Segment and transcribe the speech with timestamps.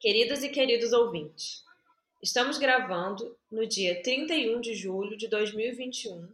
[0.00, 1.62] Queridas e queridos ouvintes,
[2.22, 6.26] estamos gravando no dia 31 de julho de 2021,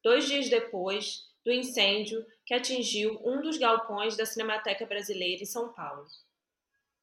[0.00, 5.72] dois dias depois do incêndio que atingiu um dos galpões da Cinemateca Brasileira em São
[5.72, 6.06] Paulo.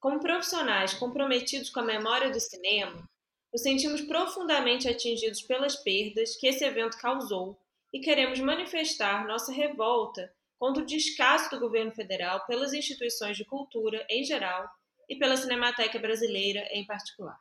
[0.00, 3.06] Como profissionais comprometidos com a memória do cinema,
[3.52, 7.60] nos sentimos profundamente atingidos pelas perdas que esse evento causou
[7.92, 14.06] e queremos manifestar nossa revolta contra o descaso do governo federal pelas instituições de cultura
[14.08, 14.66] em geral
[15.10, 17.36] e pela Cinemateca Brasileira em particular.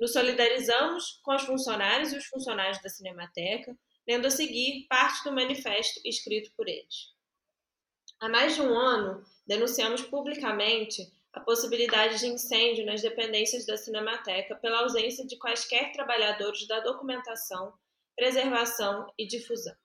[0.00, 3.78] Nos solidarizamos com os funcionários e os funcionários da Cinemateca,
[4.08, 7.14] lendo a seguir parte do manifesto escrito por eles.
[8.18, 14.56] Há mais de um ano, denunciamos publicamente a possibilidade de incêndio nas dependências da Cinemateca
[14.56, 17.74] pela ausência de quaisquer trabalhadores da documentação,
[18.16, 19.76] preservação e difusão.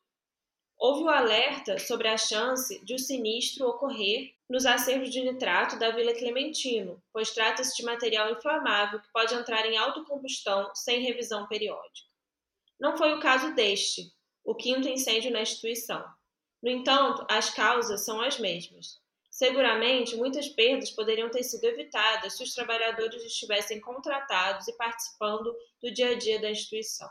[0.78, 5.92] Houve o alerta sobre a chance de o sinistro ocorrer nos acervos de nitrato da
[5.92, 12.08] Vila Clementino, pois trata-se de material inflamável que pode entrar em autocombustão sem revisão periódica.
[12.80, 16.06] Não foi o caso deste, o quinto incêndio na instituição.
[16.62, 19.00] No entanto, as causas são as mesmas.
[19.30, 25.92] Seguramente, muitas perdas poderiam ter sido evitadas se os trabalhadores estivessem contratados e participando do
[25.92, 27.10] dia a dia da instituição.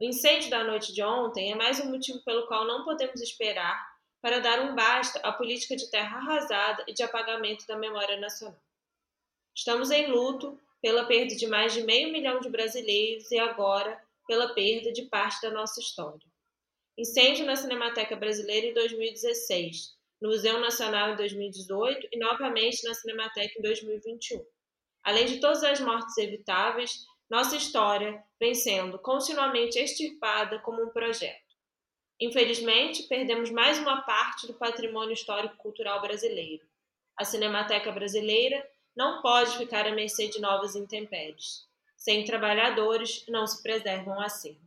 [0.00, 3.97] O incêndio da noite de ontem é mais um motivo pelo qual não podemos esperar
[4.20, 8.60] para dar um basta à política de terra arrasada e de apagamento da memória nacional.
[9.54, 14.54] Estamos em luto pela perda de mais de meio milhão de brasileiros e agora pela
[14.54, 16.26] perda de parte da nossa história.
[16.96, 23.58] Incêndio na Cinemateca Brasileira em 2016 no Museu Nacional em 2018 e novamente na Cinemateca
[23.58, 24.44] em 2021.
[25.02, 31.47] Além de todas as mortes evitáveis, nossa história vem sendo continuamente extirpada como um projeto.
[32.20, 36.64] Infelizmente, perdemos mais uma parte do patrimônio histórico-cultural brasileiro.
[37.16, 41.66] A Cinemateca Brasileira não pode ficar à mercê de novas intempéries.
[41.96, 44.58] Sem trabalhadores, não se preservam acervos.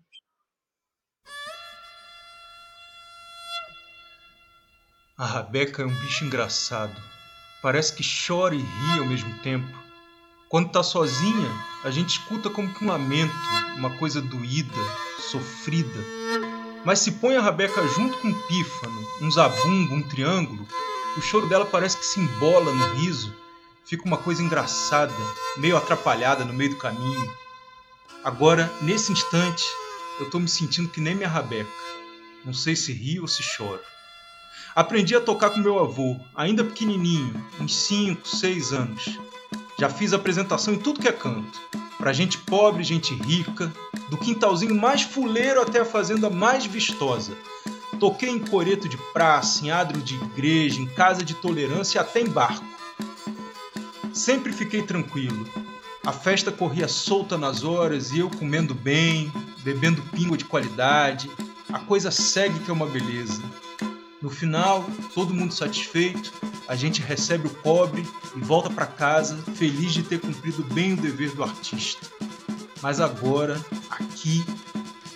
[5.17, 6.95] A Rabeca é um bicho engraçado.
[7.61, 9.67] Parece que chora e ri ao mesmo tempo.
[10.47, 11.49] Quando tá sozinha,
[11.83, 13.33] a gente escuta como que um lamento,
[13.77, 14.73] uma coisa doída,
[15.29, 16.20] sofrida.
[16.83, 20.67] Mas se põe a Rabeca junto com um pífano, um zabumbo, um triângulo,
[21.15, 23.33] o choro dela parece que se embola no riso.
[23.85, 25.13] Fica uma coisa engraçada,
[25.57, 27.31] meio atrapalhada no meio do caminho.
[28.23, 29.63] Agora, nesse instante,
[30.19, 31.69] eu tô me sentindo que nem minha Rabeca.
[32.43, 33.81] Não sei se rio ou se choro.
[34.75, 39.19] Aprendi a tocar com meu avô, ainda pequenininho, uns 5, 6 anos.
[39.81, 41.59] Já fiz apresentação em tudo que é canto.
[41.97, 43.73] Pra gente pobre, gente rica,
[44.11, 47.35] do quintalzinho mais fuleiro até a fazenda mais vistosa.
[47.99, 52.21] Toquei em coreto de praça, em adro de igreja, em casa de tolerância e até
[52.21, 52.63] em barco.
[54.13, 55.49] Sempre fiquei tranquilo.
[56.05, 61.27] A festa corria solta nas horas e eu comendo bem, bebendo pingo de qualidade.
[61.73, 63.41] A coisa segue que é uma beleza.
[64.21, 66.31] No final, todo mundo satisfeito,
[66.67, 70.97] a gente recebe o cobre e volta para casa feliz de ter cumprido bem o
[70.97, 72.05] dever do artista.
[72.83, 73.59] Mas agora,
[73.89, 74.45] aqui,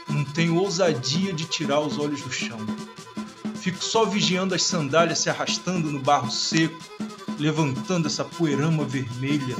[0.10, 2.58] não tenho ousadia de tirar os olhos do chão.
[3.56, 6.80] Fico só vigiando as sandálias se arrastando no barro seco,
[7.38, 9.56] levantando essa poeirama vermelha.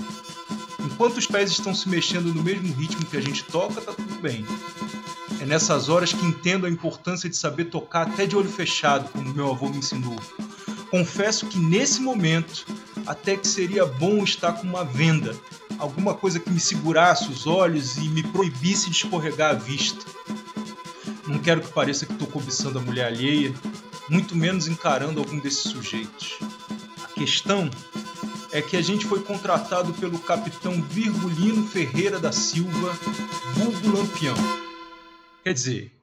[0.80, 4.16] Enquanto os pés estão se mexendo no mesmo ritmo que a gente toca, tá tudo
[4.22, 4.46] bem.
[5.46, 9.32] É nessas horas que entendo a importância de saber tocar até de olho fechado, como
[9.32, 10.20] meu avô me ensinou.
[10.90, 12.66] Confesso que nesse momento,
[13.06, 15.36] até que seria bom estar com uma venda,
[15.78, 20.04] alguma coisa que me segurasse os olhos e me proibisse de escorregar a vista.
[21.28, 23.54] Não quero que pareça que estou cobiçando a mulher alheia,
[24.10, 26.40] muito menos encarando algum desses sujeitos.
[27.04, 27.70] A questão
[28.52, 32.98] é que a gente foi contratado pelo capitão Virgulino Ferreira da Silva,
[33.54, 34.65] vulgo Lampião
[35.46, 35.96] Quer dizer,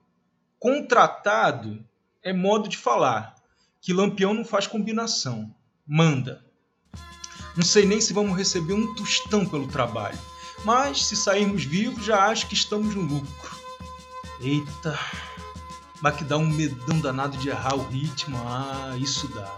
[0.57, 1.85] contratado
[2.23, 3.35] é modo de falar,
[3.81, 5.53] que Lampião não faz combinação,
[5.85, 6.41] manda.
[7.53, 10.17] Não sei nem se vamos receber um tostão pelo trabalho,
[10.63, 13.59] mas se sairmos vivos já acho que estamos no lucro.
[14.39, 14.97] Eita,
[15.99, 19.53] mas que dá um medão danado de errar o ritmo, ah, isso dá.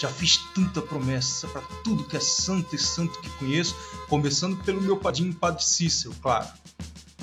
[0.00, 3.76] Já fiz tanta promessa para tudo que é santo e santo que conheço,
[4.08, 6.48] começando pelo meu padrinho Padre Cícero, claro.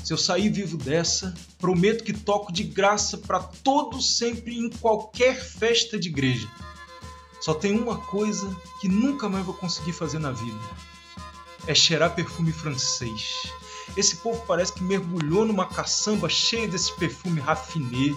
[0.03, 5.41] Se eu sair vivo dessa, prometo que toco de graça para todo sempre em qualquer
[5.41, 6.50] festa de igreja.
[7.39, 10.59] Só tem uma coisa que nunca mais vou conseguir fazer na vida:
[11.67, 13.44] é cheirar perfume francês.
[13.95, 18.13] Esse povo parece que mergulhou numa caçamba cheia desse perfume raffiné.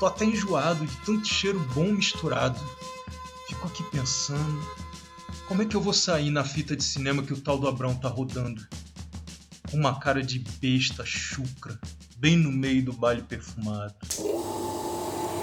[0.00, 2.60] Tô até enjoado de tanto cheiro bom misturado.
[3.46, 4.66] Fico aqui pensando.
[5.46, 7.94] Como é que eu vou sair na fita de cinema que o tal do Abrão
[7.94, 8.66] tá rodando?
[9.74, 11.76] Com uma cara de besta chucra,
[12.16, 13.92] bem no meio do baile perfumado.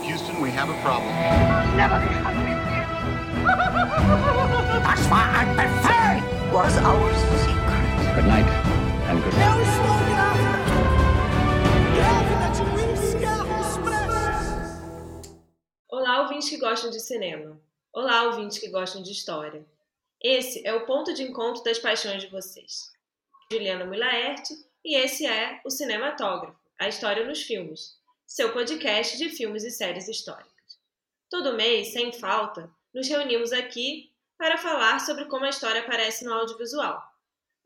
[0.06, 1.12] Houston, we have a problem.
[4.84, 6.24] Das war ein Befehl!
[6.54, 7.12] Was our
[7.44, 7.84] secret?
[8.16, 8.48] Good night
[9.10, 9.92] and good express.
[15.90, 17.60] Olá, ouvintes que gostam de cinema.
[17.92, 19.66] Olá, ouvintes que gostam de história.
[20.24, 22.92] Esse é o ponto de encontro das paixões de vocês.
[23.52, 24.54] Juliana Mulaerte
[24.84, 30.08] e esse é o Cinematógrafo, a história nos filmes, seu podcast de filmes e séries
[30.08, 30.80] históricas.
[31.30, 36.34] Todo mês, sem falta, nos reunimos aqui para falar sobre como a história aparece no
[36.34, 37.04] audiovisual.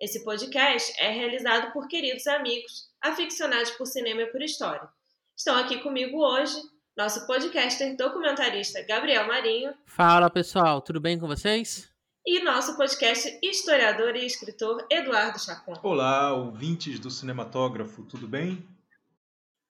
[0.02, 4.90] Esse podcast é realizado por queridos amigos aficionados por cinema e por história.
[5.38, 6.60] Estão aqui comigo hoje
[6.98, 11.95] nosso podcaster documentarista Gabriel Marinho Fala pessoal, tudo bem com vocês?
[12.26, 15.74] E nosso podcast historiador e escritor Eduardo Chacon.
[15.84, 18.68] Olá, ouvintes do Cinematógrafo, tudo bem?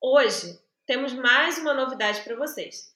[0.02, 2.96] Hoje temos mais uma novidade para vocês.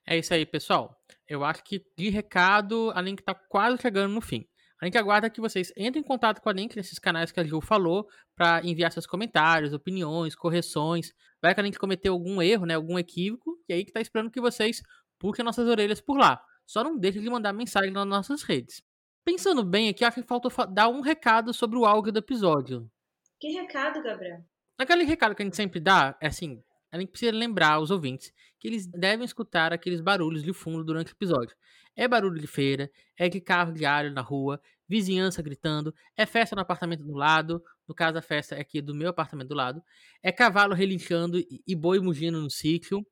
[0.06, 0.96] É isso aí, pessoal.
[1.28, 4.44] Eu acho que de recado, a Link tá quase chegando no fim.
[4.80, 7.44] A gente aguarda que vocês entrem em contato com a Link nesses canais que a
[7.44, 11.12] Ju falou para enviar seus comentários, opiniões, correções.
[11.42, 14.30] Vai que a Link cometeu algum erro, né, algum equívoco, e aí que tá esperando
[14.30, 14.80] que vocês
[15.20, 16.42] puxem nossas orelhas por lá.
[16.66, 18.82] Só não deixe de mandar mensagem nas nossas redes.
[19.24, 22.90] Pensando bem aqui, acho que faltou fa- dar um recado sobre o áudio do episódio.
[23.38, 24.40] Que recado, Gabriel?
[24.78, 28.32] Aquele recado que a gente sempre dá, é assim, a gente precisa lembrar os ouvintes
[28.58, 31.54] que eles devem escutar aqueles barulhos de fundo durante o episódio.
[31.94, 36.62] É barulho de feira, é de carro diário na rua, vizinhança gritando, é festa no
[36.62, 39.82] apartamento do lado, no caso a festa é aqui do meu apartamento do lado,
[40.22, 43.04] é cavalo relinchando e boi mugindo no sítio.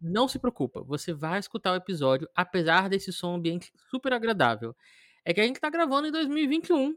[0.00, 4.74] Não se preocupa, você vai escutar o episódio apesar desse som ambiente super agradável.
[5.24, 6.96] É que a gente tá gravando em 2021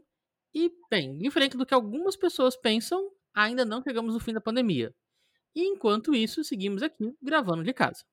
[0.54, 4.94] e, bem, diferente do que algumas pessoas pensam, ainda não chegamos no fim da pandemia.
[5.54, 8.04] E enquanto isso, seguimos aqui gravando de casa.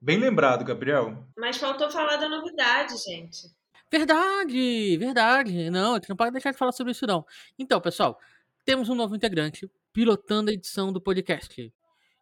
[0.00, 1.26] Bem lembrado, Gabriel.
[1.36, 3.48] Mas faltou falar da novidade, gente.
[3.90, 5.70] Verdade, verdade.
[5.70, 7.24] Não, a gente não pode deixar de falar sobre isso, não.
[7.58, 8.18] Então, pessoal,
[8.64, 11.72] temos um novo integrante pilotando a edição do podcast.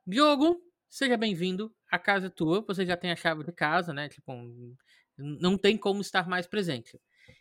[0.06, 0.60] Diogo,
[0.90, 1.72] seja bem-vindo.
[1.90, 2.62] A casa é tua.
[2.66, 4.08] Você já tem a chave de casa, né?
[4.08, 4.34] Tipo,
[5.16, 7.00] não tem como estar mais presente.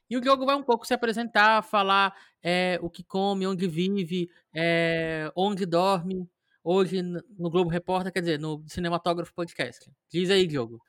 [0.09, 4.29] E o Diogo vai um pouco se apresentar, falar é, o que come, onde vive,
[4.53, 6.29] é, onde dorme.
[6.63, 9.91] Hoje no Globo Repórter, quer dizer, no Cinematógrafo Podcast.
[10.11, 10.79] Diz aí, Diogo.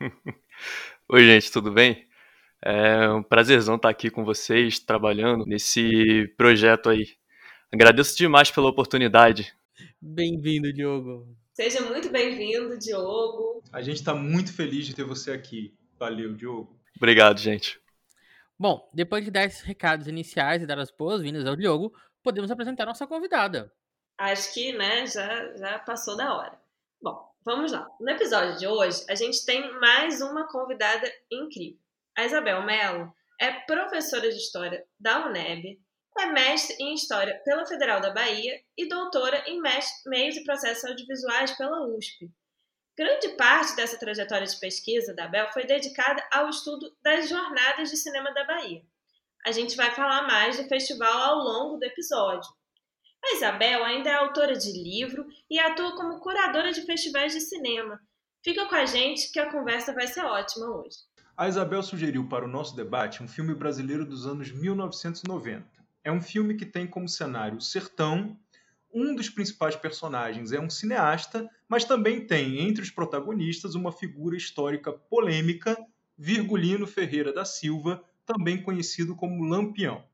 [1.08, 2.06] Oi, gente, tudo bem?
[2.62, 7.08] É um prazerzão estar aqui com vocês, trabalhando nesse projeto aí.
[7.72, 9.54] Agradeço demais pela oportunidade.
[10.00, 11.36] Bem-vindo, Diogo.
[11.56, 13.62] Seja muito bem-vindo, Diogo.
[13.72, 15.74] A gente está muito feliz de ter você aqui.
[15.98, 16.78] Valeu, Diogo.
[16.94, 17.80] Obrigado, gente.
[18.58, 22.84] Bom, depois de dar esses recados iniciais e dar as boas-vindas ao Diogo, podemos apresentar
[22.84, 23.72] nossa convidada.
[24.18, 26.60] Acho que, né, já, já passou da hora.
[27.00, 27.88] Bom, vamos lá.
[27.98, 31.80] No episódio de hoje, a gente tem mais uma convidada incrível.
[32.18, 33.10] A Isabel Mello
[33.40, 35.80] é professora de História da UNEB,
[36.20, 41.52] é mestre em História pela Federal da Bahia e doutora em Meios e Processos Audiovisuais
[41.52, 42.30] pela USP.
[42.96, 47.96] Grande parte dessa trajetória de pesquisa da Bel foi dedicada ao estudo das jornadas de
[47.96, 48.82] cinema da Bahia.
[49.44, 52.50] A gente vai falar mais do festival ao longo do episódio.
[53.24, 58.00] A Isabel ainda é autora de livro e atua como curadora de festivais de cinema.
[58.42, 60.96] Fica com a gente que a conversa vai ser ótima hoje.
[61.36, 65.75] A Isabel sugeriu para o nosso debate um filme brasileiro dos anos 1990.
[66.06, 68.38] É um filme que tem como cenário o sertão.
[68.94, 74.36] Um dos principais personagens é um cineasta, mas também tem entre os protagonistas uma figura
[74.36, 75.76] histórica polêmica,
[76.16, 80.04] Virgulino Ferreira da Silva, também conhecido como Lampião.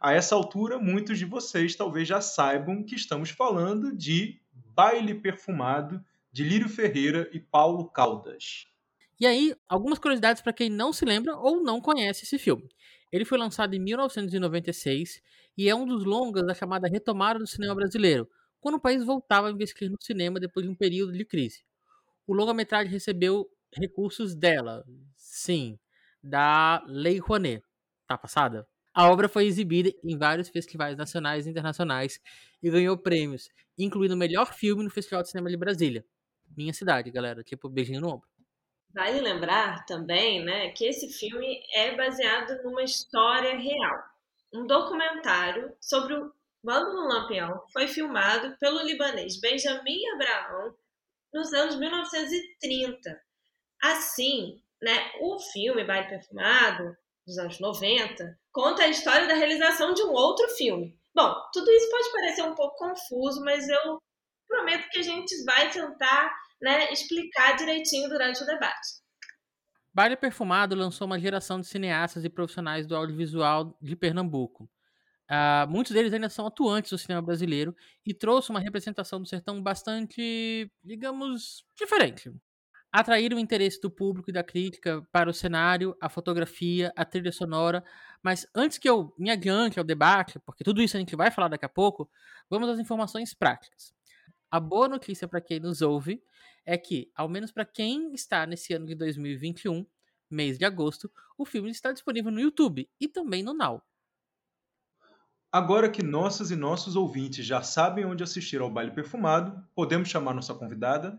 [0.00, 4.40] A essa altura, muitos de vocês talvez já saibam que estamos falando de
[4.74, 8.66] Baile Perfumado, de Lírio Ferreira e Paulo Caldas.
[9.20, 12.68] E aí, algumas curiosidades para quem não se lembra ou não conhece esse filme.
[13.10, 15.20] Ele foi lançado em 1996
[15.56, 18.28] e é um dos longas da chamada retomada do cinema brasileiro,
[18.60, 21.62] quando o país voltava a investir no cinema depois de um período de crise.
[22.26, 24.84] O longa-metragem recebeu recursos dela,
[25.16, 25.78] sim,
[26.22, 27.62] da Lei Rouanet.
[28.06, 28.66] Tá passada?
[28.92, 32.20] A obra foi exibida em vários festivais nacionais e internacionais
[32.62, 33.48] e ganhou prêmios,
[33.78, 36.04] incluindo o melhor filme no Festival de Cinema de Brasília.
[36.56, 37.42] Minha cidade, galera.
[37.44, 38.28] Tipo, beijinho no ombro.
[38.94, 44.02] Vale lembrar também né, que esse filme é baseado numa história real.
[44.52, 50.74] Um documentário sobre o Bando do Lampião foi filmado pelo libanês Benjamin Abraão
[51.32, 53.22] nos anos 1930.
[53.82, 60.02] Assim, né, o filme Baile Perfumado, dos anos 90, conta a história da realização de
[60.02, 60.98] um outro filme.
[61.14, 64.02] Bom, tudo isso pode parecer um pouco confuso, mas eu
[64.48, 68.98] prometo que a gente vai tentar né, explicar direitinho durante o debate.
[69.92, 74.70] Baile Perfumado lançou uma geração de cineastas e profissionais do audiovisual de Pernambuco.
[75.30, 79.62] Uh, muitos deles ainda são atuantes do cinema brasileiro e trouxe uma representação do sertão
[79.62, 82.32] bastante, digamos, diferente.
[82.90, 87.30] Atraíram o interesse do público e da crítica para o cenário, a fotografia, a trilha
[87.30, 87.84] sonora.
[88.22, 91.48] Mas antes que eu me adiante ao debate, porque tudo isso a gente vai falar
[91.48, 92.08] daqui a pouco,
[92.48, 93.92] vamos às informações práticas.
[94.50, 96.22] A boa notícia para quem nos ouve
[96.68, 99.86] é que, ao menos para quem está nesse ano de 2021,
[100.30, 103.82] mês de agosto, o filme está disponível no YouTube e também no Now.
[105.50, 110.34] Agora que nossas e nossos ouvintes já sabem onde assistir ao baile perfumado, podemos chamar
[110.34, 111.18] nossa convidada?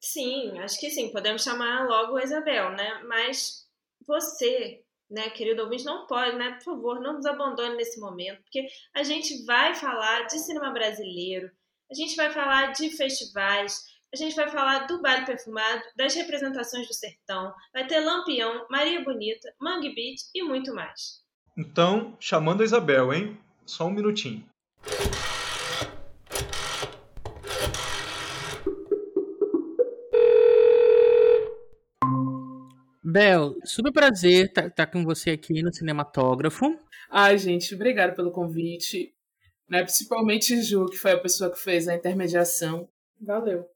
[0.00, 1.12] Sim, acho que sim.
[1.12, 3.02] Podemos chamar logo a Isabel, né?
[3.06, 3.68] Mas
[4.06, 6.52] você, né, querido ouvinte, não pode, né?
[6.52, 11.50] Por favor, não nos abandone nesse momento, porque a gente vai falar de cinema brasileiro,
[11.90, 16.88] a gente vai falar de festivais, a gente vai falar do baile perfumado, das representações
[16.88, 21.22] do sertão, vai ter Lampião, Maria Bonita, Mangue Beach e muito mais.
[21.54, 23.38] Então, chamando a Isabel, hein?
[23.66, 24.42] Só um minutinho.
[33.04, 36.74] Bel, super prazer estar tá, tá com você aqui no Cinematógrafo.
[37.10, 39.14] Ai, gente, obrigada pelo convite
[39.68, 39.82] né?
[39.82, 42.88] Principalmente Ju, que foi a pessoa que fez a intermediação.
[43.20, 43.68] Valeu.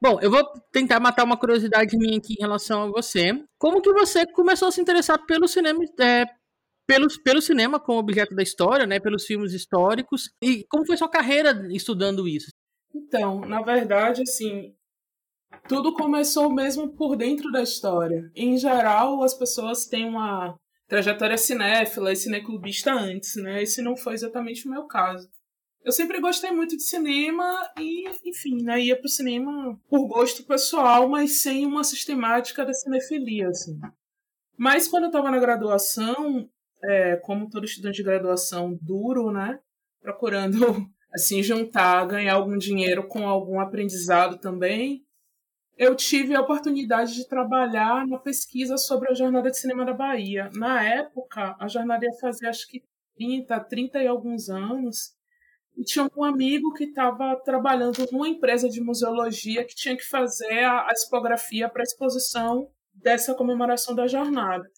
[0.00, 3.32] Bom, eu vou tentar matar uma curiosidade minha aqui em relação a você.
[3.58, 6.24] Como que você começou a se interessar pelo cinema, é,
[6.86, 9.00] pelo, pelo cinema como objeto da história, né?
[9.00, 10.30] Pelos filmes históricos.
[10.42, 12.52] E como foi sua carreira estudando isso?
[12.94, 14.72] Então, na verdade, assim,
[15.68, 18.30] tudo começou mesmo por dentro da história.
[18.34, 23.62] Em geral, as pessoas têm uma trajetória cinéfila e cineclubista antes, né?
[23.62, 25.28] Esse não foi exatamente o meu caso.
[25.84, 31.08] Eu sempre gostei muito de cinema e, enfim, né, ia pro cinema por gosto pessoal,
[31.08, 33.78] mas sem uma sistemática da cinefilia, assim.
[34.56, 36.48] Mas quando eu estava na graduação,
[36.82, 39.58] é, como todo estudante de graduação duro, né,
[40.00, 40.58] procurando,
[41.14, 45.04] assim, juntar, ganhar algum dinheiro com algum aprendizado também,
[45.78, 50.50] eu tive a oportunidade de trabalhar na pesquisa sobre a Jornada de Cinema da Bahia.
[50.54, 52.82] Na época, a jornada ia fazer acho que
[53.14, 55.16] 30, 30 e alguns anos.
[55.78, 60.64] E tinha um amigo que estava trabalhando numa empresa de museologia que tinha que fazer
[60.64, 64.68] a, a expografia para a exposição dessa comemoração da jornada.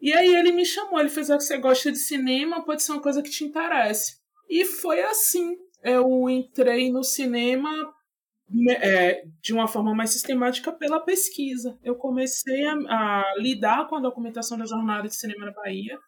[0.00, 3.02] E aí ele me chamou, ele fez: ah, você gosta de cinema, pode ser uma
[3.02, 4.16] coisa que te interesse.
[4.48, 5.56] E foi assim.
[5.82, 7.70] Eu entrei no cinema
[8.80, 11.76] é, de uma forma mais sistemática pela pesquisa.
[11.82, 15.98] Eu comecei a, a, lidar com a documentação da Jornada de Cinema na Bahia,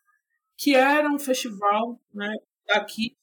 [0.57, 2.33] que era um festival né,
[2.69, 3.17] aqui,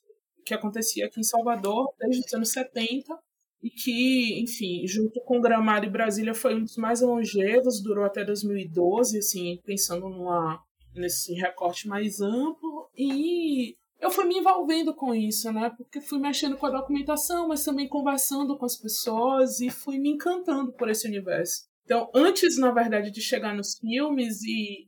[0.48, 3.18] que acontecia aqui em Salvador desde os anos 70
[3.62, 8.24] e que, enfim, junto com Gramado e Brasília foi um dos mais longevos, durou até
[8.24, 10.62] 2012, assim, pensando numa,
[10.94, 15.72] nesse recorte mais amplo e eu fui me envolvendo com isso, né?
[15.76, 20.12] Porque fui mexendo com a documentação, mas também conversando com as pessoas e fui me
[20.12, 21.66] encantando por esse universo.
[21.84, 24.88] Então, antes, na verdade, de chegar nos filmes, e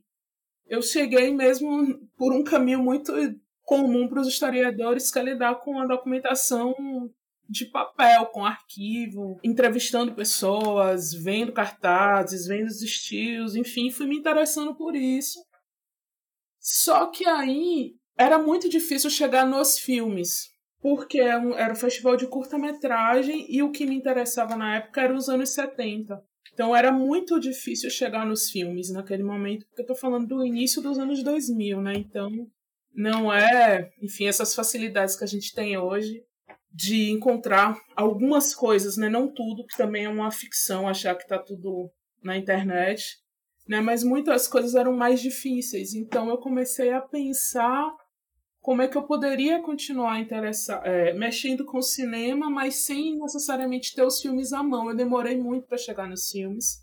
[0.68, 3.12] eu cheguei mesmo por um caminho muito
[3.70, 6.74] comum para os historiadores, que é lidar com a documentação
[7.48, 14.74] de papel, com arquivo, entrevistando pessoas, vendo cartazes, vendo os estilos, enfim, fui me interessando
[14.74, 15.38] por isso.
[16.58, 20.50] Só que aí era muito difícil chegar nos filmes,
[20.80, 25.14] porque é era um festival de curta-metragem e o que me interessava na época era
[25.14, 26.20] os anos 70.
[26.52, 30.82] Então era muito difícil chegar nos filmes naquele momento, porque eu tô falando do início
[30.82, 31.92] dos anos 2000, né?
[31.94, 32.28] Então
[32.94, 36.24] não é, enfim, essas facilidades que a gente tem hoje
[36.72, 39.08] de encontrar algumas coisas, né?
[39.08, 41.90] Não tudo, que também é uma ficção achar que está tudo
[42.22, 43.18] na internet,
[43.68, 43.80] né?
[43.80, 45.94] Mas muitas coisas eram mais difíceis.
[45.94, 47.90] Então eu comecei a pensar
[48.60, 53.94] como é que eu poderia continuar interessar, é, mexendo com o cinema, mas sem necessariamente
[53.94, 54.88] ter os filmes à mão.
[54.90, 56.78] Eu demorei muito para chegar nos filmes.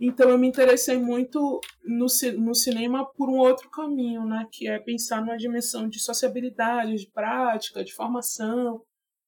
[0.00, 2.06] Então eu me interessei muito no,
[2.38, 4.46] no cinema por um outro caminho, né?
[4.50, 8.80] Que é pensar numa dimensão de sociabilidade, de prática, de formação,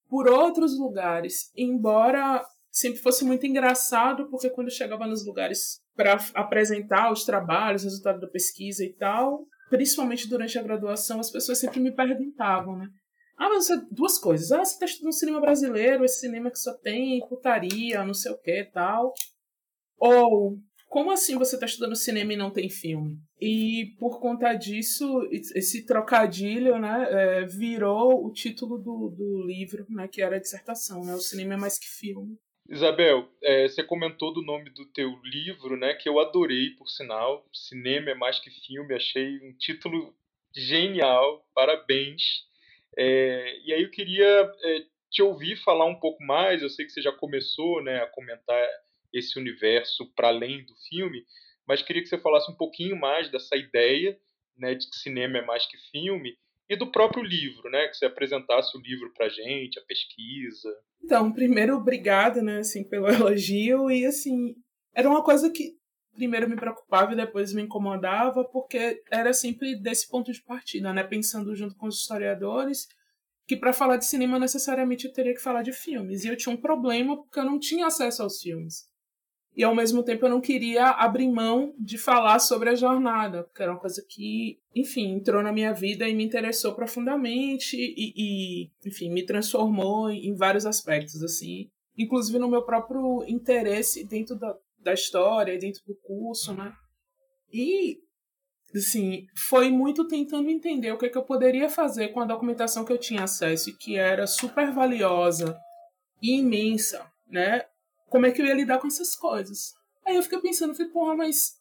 [0.09, 1.51] por outros lugares.
[1.55, 7.83] Embora sempre fosse muito engraçado, porque quando eu chegava nos lugares para apresentar os trabalhos,
[7.83, 12.87] resultado da pesquisa e tal, principalmente durante a graduação, as pessoas sempre me perguntavam, né?
[13.37, 14.51] Ah, mas você, duas coisas.
[14.51, 18.37] Ah, você está estudando cinema brasileiro, esse cinema que só tem putaria, não sei o
[18.39, 19.13] que tal.
[19.97, 20.57] Ou,
[20.87, 23.17] como assim você está estudando cinema e não tem filme?
[23.39, 30.07] E por conta disso, esse trocadilho né, é, virou o título do, do livro, né,
[30.07, 32.37] que era a dissertação, né, O Cinema é Mais Que Filme.
[32.69, 37.45] Isabel, é, você comentou do nome do teu livro, né, que eu adorei, por sinal.
[37.51, 40.15] Cinema é mais que filme, achei um título
[40.55, 42.21] genial, parabéns.
[42.97, 46.61] É, e aí eu queria é, te ouvir falar um pouco mais.
[46.61, 48.67] Eu sei que você já começou né, a comentar
[49.13, 51.23] esse universo para além do filme,
[51.67, 54.17] mas queria que você falasse um pouquinho mais dessa ideia
[54.57, 56.37] né, de que cinema é mais que filme
[56.69, 57.87] e do próprio livro, né?
[57.87, 60.69] Que você apresentasse o livro para gente, a pesquisa.
[61.03, 64.55] Então, primeiro, obrigada, né, assim, pelo elogio e assim
[64.95, 65.75] era uma coisa que
[66.13, 71.03] primeiro me preocupava e depois me incomodava porque era sempre desse ponto de partida, né?
[71.03, 72.87] Pensando junto com os historiadores
[73.45, 76.53] que para falar de cinema necessariamente eu teria que falar de filmes e eu tinha
[76.53, 78.92] um problema porque eu não tinha acesso aos filmes
[79.55, 83.61] e ao mesmo tempo eu não queria abrir mão de falar sobre a jornada, porque
[83.61, 88.71] era uma coisa que, enfim, entrou na minha vida e me interessou profundamente e, e
[88.85, 94.93] enfim, me transformou em vários aspectos, assim, inclusive no meu próprio interesse dentro da, da
[94.93, 96.73] história, dentro do curso, né?
[97.51, 97.99] E,
[98.75, 102.83] assim, foi muito tentando entender o que, é que eu poderia fazer com a documentação
[102.83, 105.55] que eu tinha acesso e que era super valiosa
[106.19, 107.65] e imensa, né?
[108.13, 109.73] Como é que eu ia lidar com essas coisas.
[110.05, 111.59] Aí eu fiquei pensando, falei, porra, mas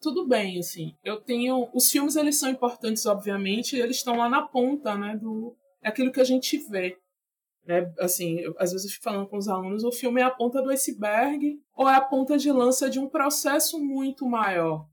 [0.00, 1.68] tudo bem, assim, eu tenho...
[1.74, 5.56] Os filmes, eles são importantes, obviamente, eles estão lá na ponta, né, do...
[5.82, 6.96] É aquilo que a gente vê.
[7.66, 7.92] Né?
[7.98, 10.62] Assim, eu, às vezes eu fico falando com os alunos, o filme é a ponta
[10.62, 14.86] do iceberg ou é a ponta de lança de um processo muito maior.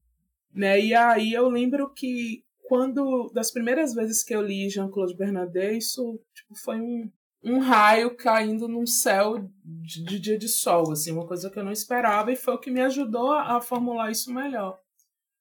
[0.51, 0.81] Né?
[0.81, 6.19] E aí eu lembro que quando, das primeiras vezes que eu li Jean-Claude Bernardet, isso
[6.33, 7.11] tipo, foi um,
[7.45, 11.63] um raio caindo num céu de, de, dia de sol, assim, uma coisa que eu
[11.63, 14.79] não esperava e foi o que me ajudou a, formular isso melhor.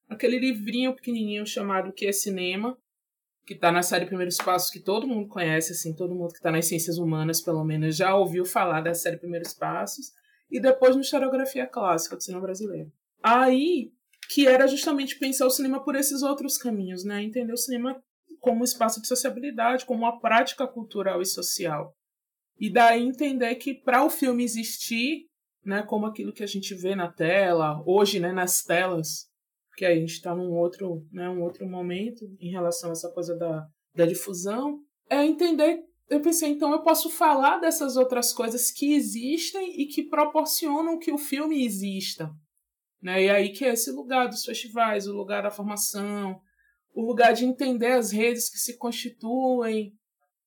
[0.07, 2.77] Aquele livrinho pequenininho chamado Que é Cinema,
[3.47, 6.51] que está na série Primeiros Passos, que todo mundo conhece, assim, todo mundo que está
[6.51, 10.13] nas ciências humanas, pelo menos, já ouviu falar da série Primeiros Passos,
[10.51, 12.93] e depois no Historiografia Clássica do cinema brasileiro.
[13.23, 13.91] Aí,
[14.29, 17.23] que era justamente pensar o cinema por esses outros caminhos, né?
[17.23, 18.03] Entender o cinema
[18.45, 21.95] como um espaço de sociabilidade, como uma prática cultural e social.
[22.61, 25.25] E daí entender que para o filme existir,
[25.65, 29.27] né, como aquilo que a gente vê na tela, hoje, né, nas telas,
[29.77, 33.35] que a gente está num outro, né, um outro momento em relação a essa coisa
[33.35, 34.79] da, da difusão,
[35.09, 35.81] é entender.
[36.11, 41.11] Eu pensei, então eu posso falar dessas outras coisas que existem e que proporcionam que
[41.11, 42.31] o filme exista.
[43.03, 43.25] Né?
[43.25, 46.39] E aí que é esse lugar dos festivais, o lugar da formação,
[46.95, 49.93] o lugar de entender as redes que se constituem,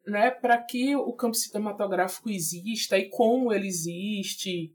[0.06, 4.74] né, para que o campo cinematográfico exista e como ele existe.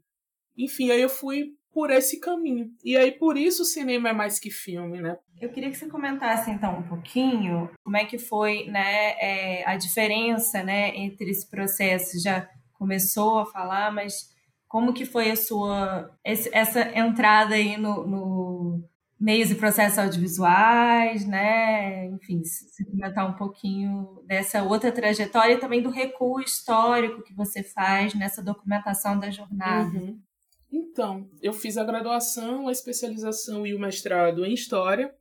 [0.55, 2.69] Enfim, aí eu fui por esse caminho.
[2.83, 5.17] E aí por isso o cinema é mais que filme, né?
[5.41, 9.75] Eu queria que você comentasse então um pouquinho como é que foi, né, é, a
[9.75, 12.21] diferença, né, entre esse processo.
[12.21, 14.31] Já começou a falar, mas
[14.67, 18.89] como que foi a sua essa entrada aí no, no
[19.23, 22.07] meios e processos audiovisuais, né?
[22.07, 27.63] Enfim, se comentar um pouquinho dessa outra trajetória e também do recuo histórico que você
[27.63, 29.97] faz nessa documentação da jornada.
[29.97, 30.19] Uhum.
[30.69, 35.15] Então, eu fiz a graduação, a especialização e o mestrado em História,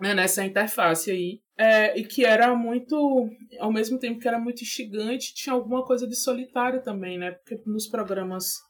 [0.00, 3.30] né, nessa interface aí, é, e que era muito,
[3.60, 7.30] ao mesmo tempo que era muito instigante, tinha alguma coisa de solitário também, né?
[7.30, 8.62] Porque nos programas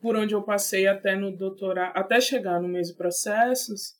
[0.00, 3.96] por onde eu passei até no doutorado, até chegar no de processos,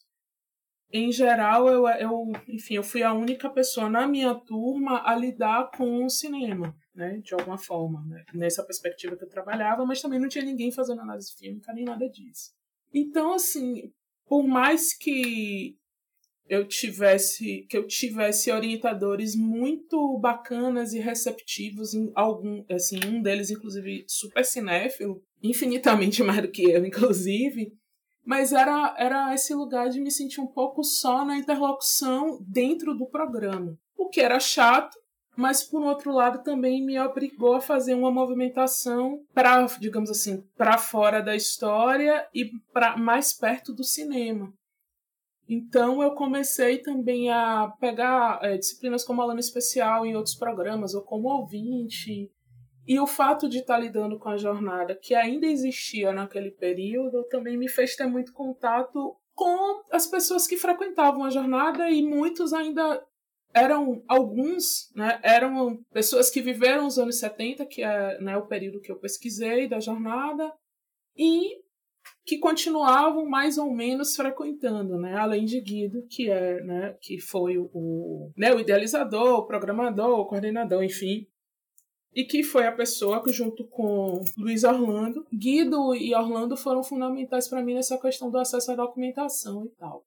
[0.90, 5.70] em geral, eu, eu, enfim, eu fui a única pessoa na minha turma a lidar
[5.76, 10.18] com o cinema, né, de alguma forma, né, nessa perspectiva que eu trabalhava, mas também
[10.18, 12.52] não tinha ninguém fazendo análise fílmica nem nada disso.
[12.92, 13.92] Então, assim,
[14.26, 15.77] por mais que
[16.48, 23.50] eu tivesse que eu tivesse orientadores muito bacanas e receptivos em algum assim um deles
[23.50, 27.72] inclusive super cinéfilo infinitamente mais do que eu inclusive.
[28.24, 33.06] Mas era era esse lugar de me sentir um pouco só na interlocução dentro do
[33.06, 34.96] programa o que era chato
[35.36, 40.76] mas por outro lado também me obrigou a fazer uma movimentação para digamos assim para
[40.76, 44.52] fora da história e para mais perto do cinema
[45.48, 51.02] então eu comecei também a pegar é, disciplinas como aluno especial em outros programas ou
[51.02, 52.30] como ouvinte.
[52.86, 57.56] E o fato de estar lidando com a jornada que ainda existia naquele período também
[57.56, 63.02] me fez ter muito contato com as pessoas que frequentavam a jornada e muitos ainda
[63.54, 68.80] eram alguns, né, eram pessoas que viveram os anos 70, que é né, o período
[68.80, 70.52] que eu pesquisei da jornada,
[71.16, 71.56] e
[72.28, 75.16] que continuavam mais ou menos frequentando, né?
[75.16, 80.26] Além de Guido, que é, né, que foi o, né, o idealizador, o programador, o
[80.26, 81.26] coordenador, enfim,
[82.14, 87.48] e que foi a pessoa que, junto com Luiz Orlando, Guido e Orlando foram fundamentais
[87.48, 90.04] para mim nessa questão do acesso à documentação e tal.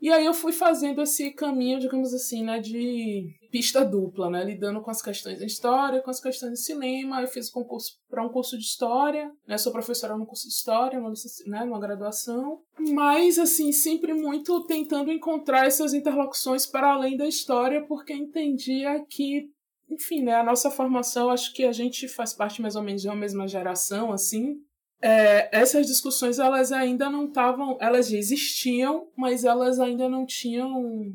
[0.00, 4.80] E aí eu fui fazendo esse caminho, digamos assim, né, de pista dupla, né, lidando
[4.80, 7.22] com as questões da história, com as questões de cinema.
[7.22, 10.98] Eu fiz concurso para um curso de história, né, sou professora no curso de história,
[10.98, 11.12] numa,
[11.46, 17.86] né, numa graduação, mas assim sempre muito tentando encontrar essas interlocuções para além da história,
[17.86, 19.48] porque entendia que
[19.88, 23.08] enfim, né, a nossa formação, acho que a gente faz parte mais ou menos de
[23.08, 24.56] uma mesma geração, assim,
[25.00, 31.14] é, essas discussões elas ainda não estavam, elas já existiam, mas elas ainda não tinham,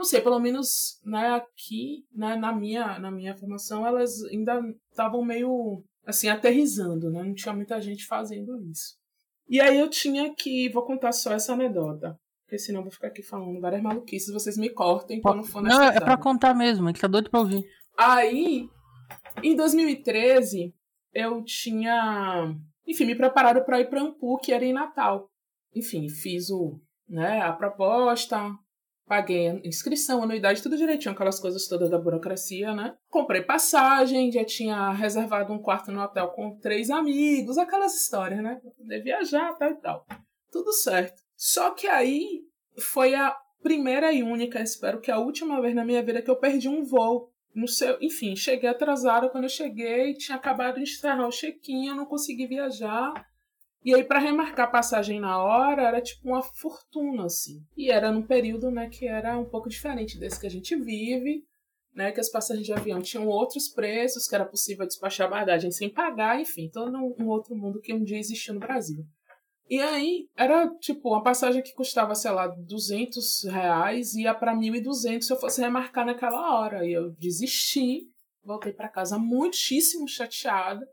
[0.00, 4.58] não sei, pelo menos né, aqui, né, na minha na minha formação, elas ainda
[4.90, 7.22] estavam meio assim aterrizando, né?
[7.22, 8.96] Não tinha muita gente fazendo isso.
[9.46, 13.08] E aí eu tinha que, vou contar só essa anedota, porque senão eu vou ficar
[13.08, 16.88] aqui falando várias maluquices, vocês me cortem quando for Não, é pra contar mesmo, a
[16.88, 17.62] gente tá doido pra ouvir.
[17.98, 18.66] Aí,
[19.42, 20.72] em 2013,
[21.12, 25.28] eu tinha enfim, me prepararam para ir para Ampu, que era em Natal.
[25.74, 28.50] Enfim, fiz o, né, a proposta,
[29.10, 32.94] paguei a inscrição, anuidade, tudo direitinho, aquelas coisas todas da burocracia, né?
[33.08, 38.60] Comprei passagem, já tinha reservado um quarto no hotel com três amigos, aquelas histórias, né?
[38.62, 40.06] Pra poder viajar, tal e tal.
[40.52, 41.20] Tudo certo.
[41.36, 42.44] Só que aí
[42.78, 46.36] foi a primeira e única, espero que a última vez na minha vida que eu
[46.36, 51.26] perdi um voo no seu, enfim, cheguei atrasada quando eu cheguei, tinha acabado de encerrar
[51.26, 53.12] o check-in, eu não consegui viajar.
[53.82, 57.62] E aí para remarcar a passagem na hora era tipo uma fortuna assim.
[57.76, 61.42] E era num período, né, que era um pouco diferente desse que a gente vive,
[61.94, 65.88] né, que as passagens de avião tinham outros preços, que era possível despachar bagagem sem
[65.88, 69.04] pagar, enfim, todo um outro mundo que um dia existiu no Brasil.
[69.68, 75.22] E aí, era tipo uma passagem que custava, sei lá, 200 reais, ia para 1.200
[75.22, 76.84] se eu fosse remarcar naquela hora.
[76.84, 78.00] E eu desisti,
[78.42, 80.84] voltei para casa muitíssimo chateada,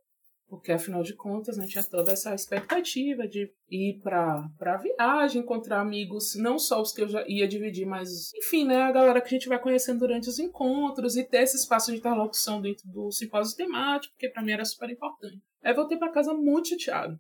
[0.50, 5.82] porque afinal de contas, né, tinha toda essa expectativa de ir para a viagem, encontrar
[5.82, 9.28] amigos, não só os que eu já ia dividir, mas enfim, né, a galera que
[9.28, 13.12] a gente vai conhecendo durante os encontros e ter esse espaço de interlocução dentro do
[13.12, 15.42] simpósio temático, que para mim era super importante.
[15.64, 17.20] Aí voltei para casa muito chateada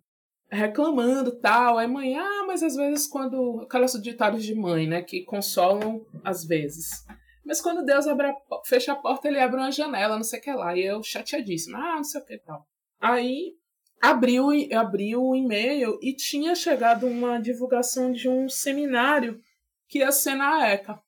[0.49, 1.77] reclamando tal.
[1.77, 3.61] Aí mãe, ah, mas às vezes quando.
[3.61, 5.01] Aquelas ditados de mãe, né?
[5.01, 7.05] Que consolam às vezes.
[7.45, 8.35] Mas quando Deus abre a,
[8.65, 10.75] fecha a porta, ele abre uma janela, não sei o que lá.
[10.75, 12.65] E eu chateadíssima, ah, não sei o que tal.
[12.99, 13.53] Aí
[14.01, 19.39] abriu, abriu o e-mail e tinha chegado uma divulgação de um seminário
[19.87, 20.99] que ia ser na ECA.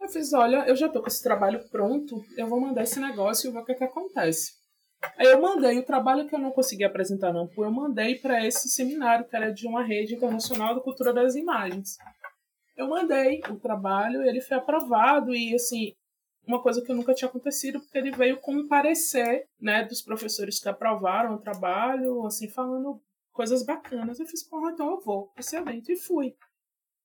[0.00, 3.48] Eu fiz, olha, eu já tô com esse trabalho pronto, eu vou mandar esse negócio
[3.48, 4.52] e ver o que, que acontece.
[5.16, 8.68] Aí eu mandei o trabalho que eu não consegui apresentar não, eu mandei para esse
[8.68, 11.96] seminário que era de uma rede internacional da cultura das imagens.
[12.76, 15.92] Eu mandei o trabalho, ele foi aprovado e assim,
[16.46, 20.60] uma coisa que nunca tinha acontecido, porque ele veio com um parecer, né, dos professores
[20.60, 23.00] que aprovaram o trabalho, assim, falando
[23.32, 24.18] coisas bacanas.
[24.18, 26.34] Eu fiz, porra, então eu vou esse evento e fui.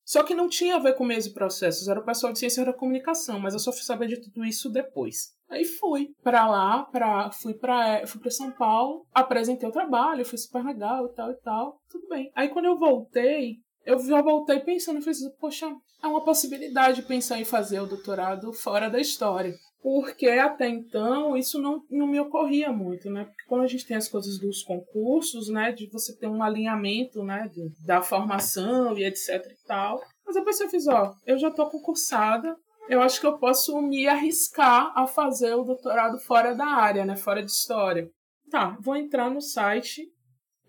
[0.07, 2.63] Só que não tinha a ver com meios e processos, era o pessoal de ciência
[2.63, 5.35] da comunicação, mas eu só fui saber de tudo isso depois.
[5.49, 10.37] Aí fui para lá, pra, fui para fui para São Paulo, apresentei o trabalho, foi
[10.37, 12.31] super legal e tal e tal, tudo bem.
[12.33, 15.73] Aí quando eu voltei, eu já voltei pensando, falei, poxa,
[16.03, 19.55] é uma possibilidade pensar em fazer o doutorado fora da história.
[19.81, 23.23] Porque até então isso não, não me ocorria muito, né?
[23.23, 25.71] Porque quando a gente tem as coisas dos concursos, né?
[25.71, 27.47] De você ter um alinhamento, né?
[27.47, 30.01] De, da formação e etc e tal.
[30.25, 32.53] Mas depois eu fiz, ó, eu já tô concursada,
[32.89, 37.15] eu acho que eu posso me arriscar a fazer o doutorado fora da área, né?
[37.15, 38.09] Fora de história.
[38.51, 40.01] Tá, vou entrar no site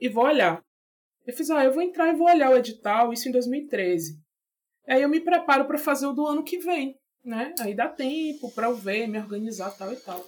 [0.01, 0.63] e vou olhar.
[1.29, 4.19] Eu fiz, ah, eu vou entrar e vou olhar o edital, isso em 2013.
[4.89, 7.55] Aí eu me preparo para fazer o do ano que vem, né?
[7.61, 10.27] Aí dá tempo para eu ver, me organizar, tal e tal.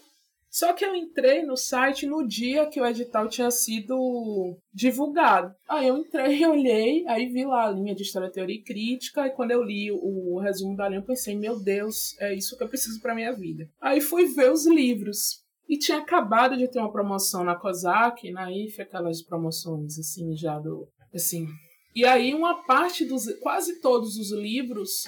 [0.50, 5.54] Só que eu entrei no site no dia que o edital tinha sido divulgado.
[5.66, 9.30] Aí eu entrei, olhei, aí vi lá a linha de história, teoria e crítica, e
[9.30, 12.68] quando eu li o resumo da linha, eu pensei, meu Deus, é isso que eu
[12.68, 13.66] preciso para minha vida.
[13.80, 15.42] Aí fui ver os livros.
[15.70, 20.58] E tinha acabado de ter uma promoção na COSAC, na IF, aquelas promoções assim, já
[20.58, 20.88] do.
[21.14, 21.46] Assim.
[21.94, 23.32] E aí, uma parte dos.
[23.38, 25.04] quase todos os livros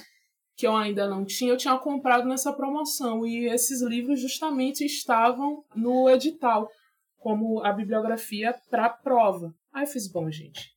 [0.57, 3.27] que eu ainda não tinha, eu tinha comprado nessa promoção.
[3.27, 6.71] E esses livros justamente estavam no edital,
[7.19, 9.53] como a bibliografia para prova.
[9.75, 10.71] Aí eu fiz, bom, gente.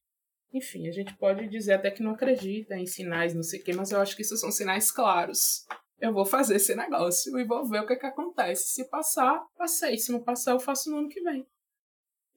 [0.51, 3.71] Enfim, a gente pode dizer até que não acredita em sinais, não sei o quê,
[3.71, 5.63] mas eu acho que isso são sinais claros
[5.99, 8.73] eu vou fazer esse negócio e vou ver o que, é que acontece.
[8.73, 9.97] Se passar, passei.
[9.97, 11.45] Se não passar, eu faço no ano que vem.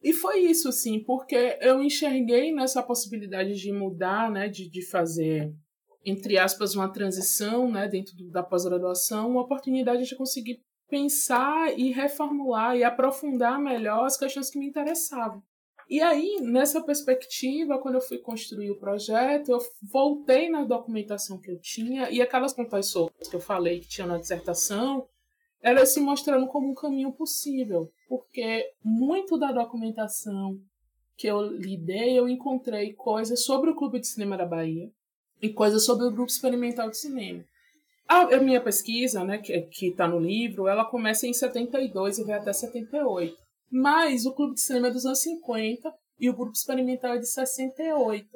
[0.03, 5.53] E foi isso, sim, porque eu enxerguei nessa possibilidade de mudar, né, de, de fazer,
[6.05, 12.77] entre aspas, uma transição né, dentro da pós-graduação, uma oportunidade de conseguir pensar e reformular
[12.77, 15.43] e aprofundar melhor as questões que me interessavam.
[15.89, 21.51] E aí, nessa perspectiva, quando eu fui construir o projeto, eu voltei na documentação que
[21.51, 22.93] eu tinha e aquelas pontas
[23.31, 25.07] que eu falei que tinha na dissertação,
[25.63, 30.61] elas se mostrando como um caminho possível, porque muito da documentação
[31.17, 34.91] que eu lidei, eu encontrei coisas sobre o Clube de Cinema da Bahia
[35.41, 37.45] e coisas sobre o Grupo Experimental de Cinema.
[38.07, 42.53] A, minha pesquisa, né, que está no livro, ela começa em 72 e vai até
[42.53, 43.48] 78.
[43.71, 47.29] Mas o Clube de Cinema é dos anos 50 e o Grupo Experimental é de
[47.29, 48.27] 68.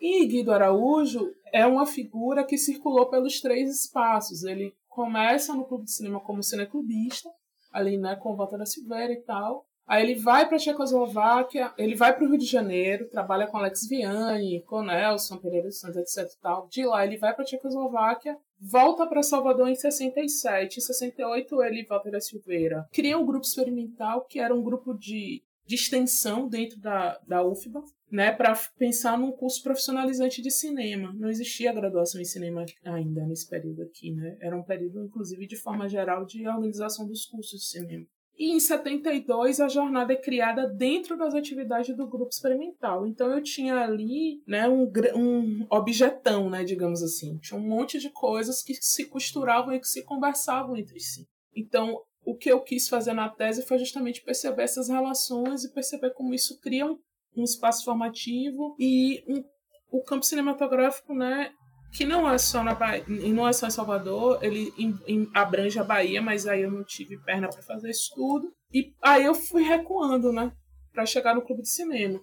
[0.00, 4.44] E Guido Araújo é uma figura que circulou pelos três espaços.
[4.44, 7.28] Ele começa no Clube de Cinema como cineclubista,
[7.72, 9.66] ali né, com Volta da Silveira e tal.
[9.86, 13.56] Aí ele vai para a Tchecoslováquia, ele vai para o Rio de Janeiro, trabalha com
[13.56, 16.30] Alex Vianney, com Nelson Pereira Santos, etc.
[16.42, 16.68] Tal.
[16.68, 20.78] De lá ele vai para a Tchecoslováquia, volta para Salvador em 67.
[20.78, 22.86] Em 68 ele volta da Silveira.
[22.92, 27.82] Cria um grupo experimental que era um grupo de, de extensão dentro da, da UFBA,
[28.10, 31.12] né, para pensar num curso profissionalizante de cinema.
[31.14, 34.36] Não existia graduação em cinema ainda nesse período aqui, né?
[34.40, 38.06] Era um período, inclusive, de forma geral, de organização dos cursos de cinema.
[38.38, 43.04] E em 72 a jornada é criada dentro das atividades do grupo experimental.
[43.04, 47.36] Então eu tinha ali né, um, um objetão, né, digamos assim.
[47.38, 51.26] Tinha um monte de coisas que se costuravam e que se conversavam entre si.
[51.54, 56.10] Então o que eu quis fazer na tese foi justamente perceber essas relações e perceber
[56.10, 56.98] como isso cria um,
[57.34, 59.42] um espaço formativo e um,
[59.90, 61.50] o campo cinematográfico, né,
[61.92, 65.78] que não é só na Bahia, não é só em Salvador, ele em, em, abrange
[65.78, 68.52] a Bahia, mas aí eu não tive perna para fazer isso tudo.
[68.72, 70.52] E aí eu fui recuando, né,
[70.92, 72.20] para chegar no clube de cinema.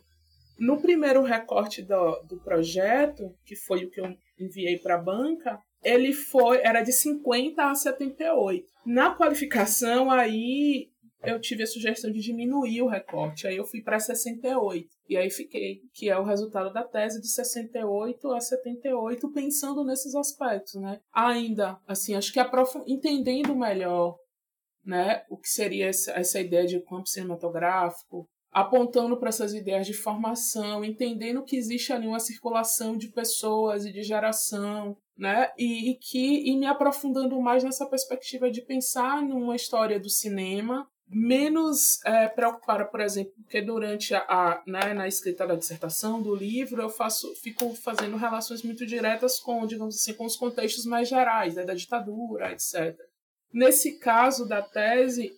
[0.60, 5.60] No primeiro recorte do, do projeto, que foi o que eu enviei para a banca,
[5.84, 8.66] ele foi era de 50 a 78.
[8.86, 10.90] Na qualificação aí
[11.24, 13.48] eu tive a sugestão de diminuir o recorte.
[13.48, 14.88] Aí eu fui para 68.
[15.10, 20.16] E aí fiquei, que é o resultado da tese de 68 a 78, pensando nesses
[20.16, 21.00] aspectos, né?
[21.14, 22.40] Ainda, assim, acho que
[22.88, 24.16] entendendo melhor,
[24.84, 29.94] né, o que seria essa, essa ideia de campo cinematográfico, apontando para essas ideias de
[29.94, 35.50] formação, entendendo que existe ali uma circulação de pessoas e de geração, né?
[35.58, 40.88] E, e que e me aprofundando mais nessa perspectiva de pensar numa história do cinema
[41.08, 46.36] menos é, preocupada, por exemplo, porque durante a, a né, na escrita da dissertação do
[46.36, 51.08] livro eu faço, fico fazendo relações muito diretas com, digamos assim, com os contextos mais
[51.08, 52.98] gerais, né, da ditadura, etc.
[53.54, 55.32] Nesse caso da tese,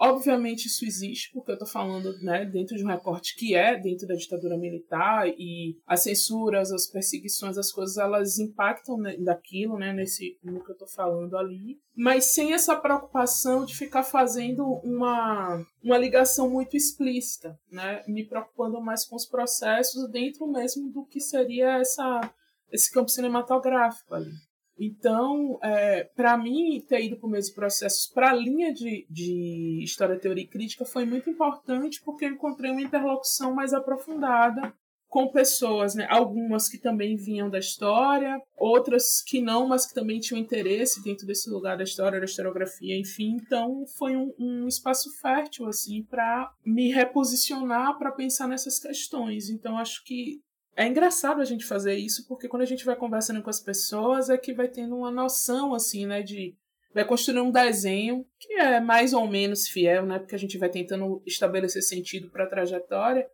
[0.00, 4.08] Obviamente isso existe, porque eu estou falando né, dentro de um recorte que é dentro
[4.08, 10.38] da ditadura militar e as censuras, as perseguições, as coisas, elas impactam daquilo, né, nesse,
[10.42, 15.98] no que eu estou falando ali, mas sem essa preocupação de ficar fazendo uma, uma
[15.98, 21.78] ligação muito explícita, né, me preocupando mais com os processos dentro mesmo do que seria
[21.78, 22.32] essa,
[22.72, 24.32] esse campo cinematográfico ali.
[24.80, 30.18] Então, é, para mim, ter ido por meus processos para a linha de, de História,
[30.18, 34.72] Teoria e Crítica foi muito importante porque eu encontrei uma interlocução mais aprofundada
[35.06, 36.06] com pessoas, né?
[36.08, 41.26] algumas que também vinham da história, outras que não, mas que também tinham interesse dentro
[41.26, 43.36] desse lugar da história, da historiografia, enfim.
[43.42, 49.50] Então, foi um, um espaço fértil assim para me reposicionar para pensar nessas questões.
[49.50, 50.40] Então, acho que
[50.80, 54.30] é engraçado a gente fazer isso, porque quando a gente vai conversando com as pessoas,
[54.30, 56.56] é que vai tendo uma noção, assim, né, de.
[56.94, 60.70] Vai construir um desenho que é mais ou menos fiel, né, porque a gente vai
[60.70, 63.28] tentando estabelecer sentido para a trajetória.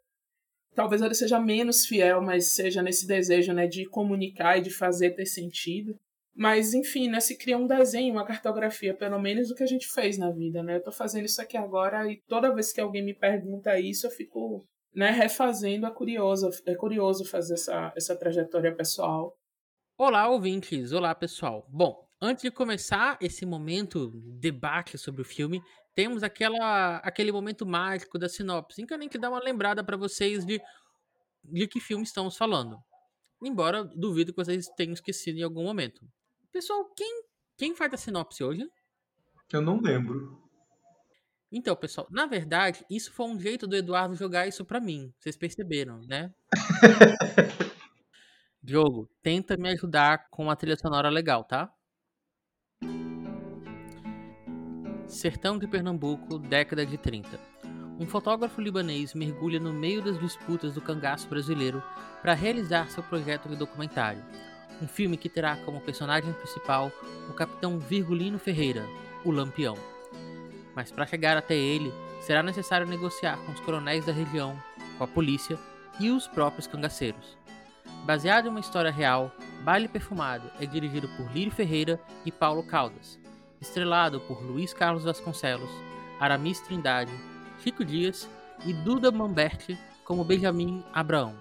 [0.75, 5.13] talvez ele seja menos fiel, mas seja nesse desejo, né, de comunicar e de fazer
[5.13, 5.97] ter sentido.
[6.35, 9.87] Mas, enfim, né, se cria um desenho, uma cartografia, pelo menos do que a gente
[9.89, 10.77] fez na vida, né?
[10.77, 14.11] Eu tô fazendo isso aqui agora e toda vez que alguém me pergunta isso, eu
[14.11, 19.39] fico, né, refazendo, é curioso, é curioso fazer essa, essa trajetória pessoal.
[19.99, 20.91] Olá, ouvintes!
[20.91, 21.67] Olá, pessoal!
[21.69, 25.63] Bom, antes de começar esse momento debate sobre o filme,
[25.95, 29.85] temos aquela, aquele momento mágico da sinopse, em que eu nem que dar uma lembrada
[29.85, 30.59] para vocês de,
[31.45, 32.79] de que filme estamos falando.
[33.45, 36.01] Embora duvido que vocês tenham esquecido em algum momento.
[36.51, 37.23] Pessoal, quem,
[37.59, 38.67] quem faz a sinopse hoje?
[39.53, 40.46] Eu não lembro.
[41.51, 45.13] Então, pessoal, na verdade, isso foi um jeito do Eduardo jogar isso pra mim.
[45.19, 46.33] Vocês perceberam, né?
[48.63, 51.73] Diogo, tenta me ajudar com uma trilha sonora legal, tá?
[55.07, 57.39] Sertão de Pernambuco, década de 30.
[57.99, 61.81] Um fotógrafo libanês mergulha no meio das disputas do cangaço brasileiro
[62.21, 64.23] para realizar seu projeto de documentário.
[64.83, 66.91] Um filme que terá como personagem principal
[67.31, 68.85] o capitão Virgulino Ferreira,
[69.25, 69.96] o Lampião.
[70.77, 74.55] Mas para chegar até ele, será necessário negociar com os coronéis da região,
[74.99, 75.59] com a polícia
[75.99, 77.39] e os próprios cangaceiros.
[78.05, 79.33] Baseado em uma história real,
[79.65, 83.19] Baile Perfumado é dirigido por Lírio Ferreira e Paulo Caldas,
[83.59, 85.71] estrelado por Luiz Carlos Vasconcelos,
[86.21, 87.13] Aramis Trindade,
[87.63, 88.29] Chico Dias
[88.65, 91.41] e Duda Mamberti como Benjamin Abraão.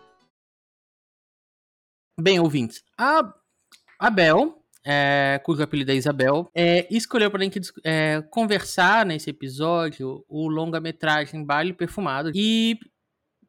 [2.19, 3.33] Bem, ouvintes, a
[3.99, 10.47] Abel, é, cujo apelido é Isabel, é, escolheu para gente é, conversar nesse episódio o
[10.47, 12.31] longa-metragem Baile Perfumado.
[12.35, 12.77] E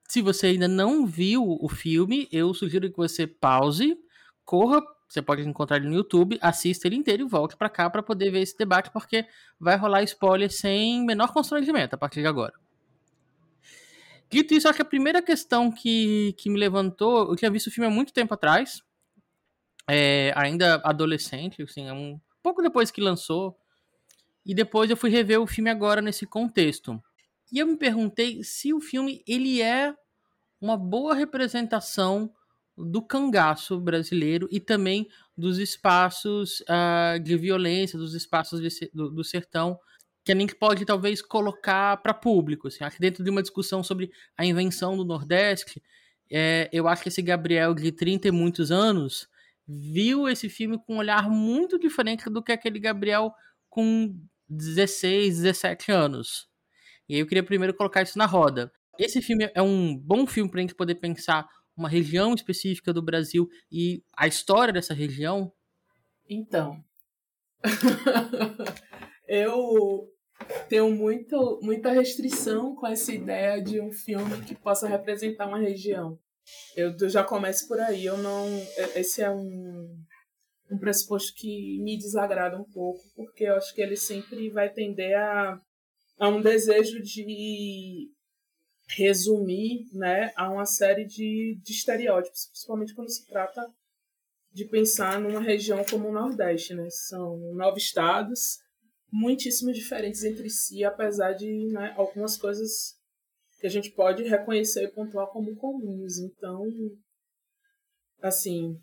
[0.08, 3.98] se você ainda não viu o filme, eu sugiro que você pause,
[4.46, 8.02] corra, você pode encontrar ele no YouTube, assista ele inteiro e volte para cá para
[8.02, 9.26] poder ver esse debate, porque
[9.60, 12.54] vai rolar spoiler sem menor constrangimento a partir de agora.
[14.30, 17.70] Dito isso, acho que a primeira questão que, que me levantou, eu tinha visto o
[17.70, 18.82] filme há muito tempo atrás,
[19.88, 23.56] é, ainda adolescente, assim, um pouco depois que lançou,
[24.44, 27.02] e depois eu fui rever o filme agora nesse contexto.
[27.52, 29.94] E eu me perguntei se o filme ele é
[30.60, 32.32] uma boa representação
[32.76, 39.24] do cangaço brasileiro e também dos espaços uh, de violência, dos espaços de, do, do,
[39.24, 39.78] sertão,
[40.24, 42.68] que a gente pode talvez colocar para público.
[42.68, 42.84] Assim.
[42.84, 45.82] Acho que dentro de uma discussão sobre a invenção do Nordeste,
[46.30, 49.28] é, eu acho que esse Gabriel de 30 e muitos anos
[49.66, 53.32] viu esse filme com um olhar muito diferente do que aquele Gabriel
[53.68, 54.14] com
[54.48, 56.48] 16, 17 anos.
[57.08, 58.72] E aí eu queria primeiro colocar isso na roda.
[58.98, 63.02] Esse filme é um bom filme para a gente poder pensar uma região específica do
[63.02, 65.52] Brasil e a história dessa região?
[66.28, 66.82] Então,
[69.28, 70.10] eu
[70.68, 76.18] tenho muito, muita restrição com essa ideia de um filme que possa representar uma região.
[76.76, 78.04] Eu já começo por aí.
[78.04, 78.46] Eu não.
[78.94, 80.04] Esse é um,
[80.70, 85.16] um pressuposto que me desagrada um pouco, porque eu acho que ele sempre vai tender
[85.16, 85.60] a,
[86.18, 88.10] a um desejo de
[88.88, 93.66] resumir né, a uma série de, de estereótipos, principalmente quando se trata
[94.52, 96.74] de pensar numa região como o Nordeste.
[96.74, 96.88] Né?
[96.90, 98.58] São nove estados,
[99.12, 102.95] muitíssimo diferentes entre si, apesar de né, algumas coisas
[103.66, 106.18] que a gente pode reconhecer e pontuar como comuns.
[106.18, 106.64] Então,
[108.22, 108.78] assim,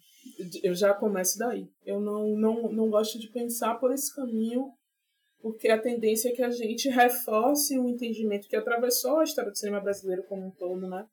[0.61, 1.69] eu já começo daí.
[1.85, 4.73] Eu não, não, não gosto de pensar por esse caminho
[5.41, 9.57] porque a tendência é que a gente reforce um entendimento que atravessou a história do
[9.57, 11.05] cinema brasileiro como um todo, né?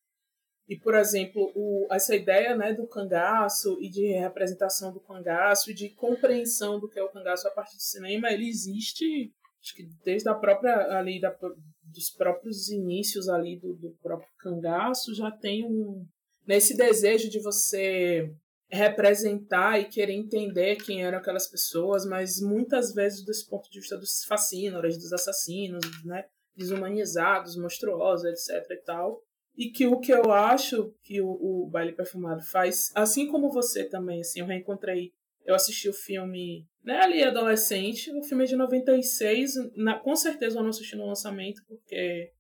[0.69, 5.75] E, por exemplo, o, essa ideia né, do cangaço e de representação do cangaço e
[5.75, 9.89] de compreensão do que é o cangaço a partir do cinema, ele existe acho que
[10.05, 11.35] desde a própria ali da,
[11.83, 16.07] dos próprios inícios ali do, do próprio cangaço já tem um
[16.47, 18.35] nesse desejo de você
[18.71, 23.97] representar e querer entender quem eram aquelas pessoas, mas muitas vezes desse ponto de vista
[23.99, 26.25] dos fascínoras, dos assassinos, né,
[26.57, 29.21] desumanizados, monstruosos, etc e tal.
[29.57, 33.89] E que o que eu acho que o, o Baile Perfumado faz, assim como você
[33.89, 35.11] também, assim, eu reencontrei,
[35.45, 40.59] eu assisti o filme, né, ali adolescente, o filme é de 96, na, com certeza
[40.59, 42.33] eu não assisti no lançamento, porque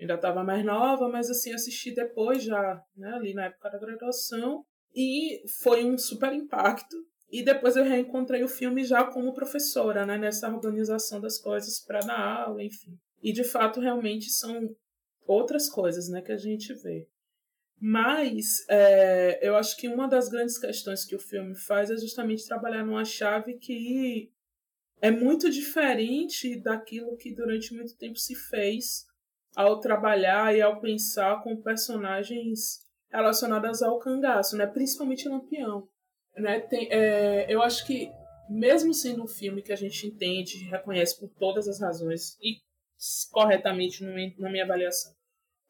[0.00, 4.64] ainda estava mais nova, mas assim, assisti depois já, né, ali na época da graduação,
[4.94, 6.96] e foi um super impacto.
[7.30, 12.00] E depois eu reencontrei o filme já como professora, né, nessa organização das coisas para
[12.00, 12.96] dar aula, enfim.
[13.22, 14.74] E de fato, realmente são
[15.26, 17.06] outras coisas né, que a gente vê.
[17.78, 22.46] Mas é, eu acho que uma das grandes questões que o filme faz é justamente
[22.46, 24.30] trabalhar numa chave que
[25.00, 29.04] é muito diferente daquilo que durante muito tempo se fez
[29.54, 34.66] ao trabalhar e ao pensar com personagens relacionadas ao cangaço, né?
[34.66, 35.88] principalmente Lampião.
[36.36, 36.60] Né?
[36.60, 38.10] Tem, é, eu acho que,
[38.48, 42.60] mesmo sendo um filme que a gente entende e reconhece por todas as razões, e
[43.30, 44.02] corretamente
[44.38, 45.15] na minha avaliação,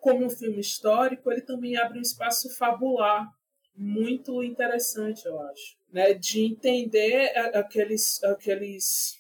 [0.06, 3.28] como um filme histórico, ele também abre um espaço fabular
[3.74, 6.14] muito interessante, eu acho, né?
[6.14, 9.18] De entender aqueles, aqueles,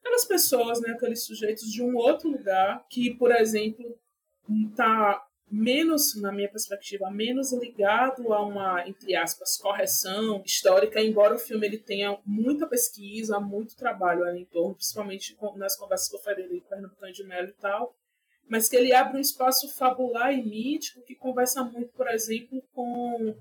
[0.00, 0.90] aquelas pessoas, né?
[0.90, 3.96] Aqueles sujeitos de um outro lugar que, por exemplo,
[4.68, 11.38] está menos, na minha perspectiva, menos ligado a uma, entre aspas, correção histórica, embora o
[11.38, 16.20] filme ele tenha muita pesquisa, muito trabalho ali em torno, principalmente nas conversas com o
[16.20, 17.94] Frederico Pernambucano de Mello e tal,
[18.48, 23.34] mas que ele abre um espaço fabular e mítico que conversa muito, por exemplo, com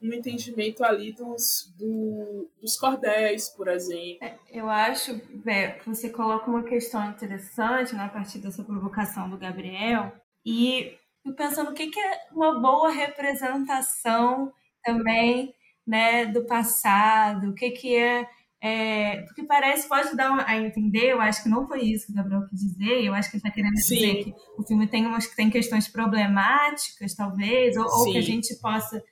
[0.00, 4.26] um entendimento ali dos, do, dos cordéis, por exemplo.
[4.26, 9.28] É, eu acho Bé, que você coloca uma questão interessante né, a partir dessa provocação
[9.28, 10.12] do Gabriel,
[10.46, 10.96] e
[11.36, 15.54] pensando o que, que é uma boa representação também
[15.86, 18.28] né, do passado, o que, que é
[18.60, 22.14] é, porque parece, pode dar a entender, eu acho que não foi isso que o
[22.16, 23.94] Gabriel quis dizer, eu acho que ele está querendo Sim.
[23.94, 28.54] dizer que o filme tem, umas, tem questões problemáticas, talvez, ou, ou que a gente
[28.56, 29.02] possa,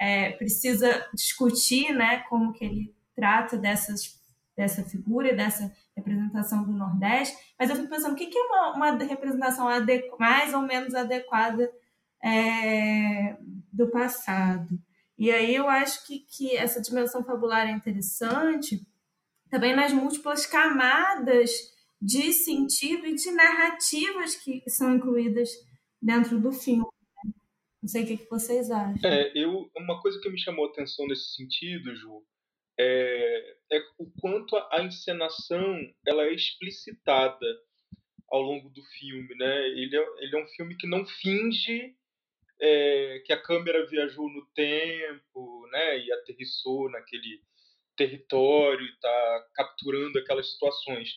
[0.00, 4.20] é, precisa discutir, né, como que ele trata dessas,
[4.56, 8.74] dessa figura, dessa representação do Nordeste, mas eu fico pensando, o que, que é uma,
[8.74, 9.68] uma representação
[10.18, 11.70] mais ou menos adequada
[12.22, 13.36] é,
[13.72, 14.87] do passado?
[15.18, 18.80] E aí eu acho que, que essa dimensão fabular é interessante
[19.50, 21.50] também nas múltiplas camadas
[22.00, 25.50] de sentido e de narrativas que são incluídas
[26.00, 26.84] dentro do filme.
[27.24, 27.32] Né?
[27.82, 29.10] Não sei o que vocês acham.
[29.10, 32.22] É, eu, uma coisa que me chamou a atenção nesse sentido, Ju,
[32.78, 37.46] é, é o quanto a encenação ela é explicitada
[38.30, 39.68] ao longo do filme, né?
[39.68, 41.96] Ele é, ele é um filme que não finge
[42.60, 47.40] é, que a câmera viajou no tempo, né, e aterrissou naquele
[47.96, 51.10] território e está capturando aquelas situações.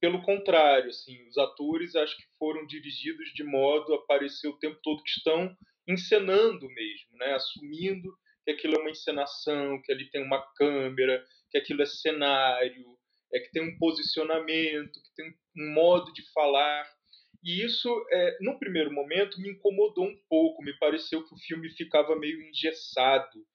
[0.00, 4.78] Pelo contrário, assim, os atores acho que foram dirigidos de modo a parecer o tempo
[4.82, 5.56] todo que estão
[5.88, 8.12] encenando mesmo, né, assumindo
[8.44, 12.96] que aquilo é uma encenação, que ali tem uma câmera, que aquilo é cenário,
[13.32, 16.88] é que tem um posicionamento, que tem um modo de falar
[17.46, 20.64] e isso, é, no primeiro momento, me incomodou um pouco.
[20.64, 23.46] Me pareceu que o filme ficava meio engessado.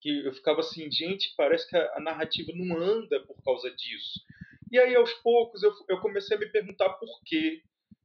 [0.00, 4.20] Que eu ficava assim, gente, parece que a, a narrativa não anda por causa disso.
[4.70, 7.60] E aí, aos poucos, eu, eu comecei a me perguntar por quê.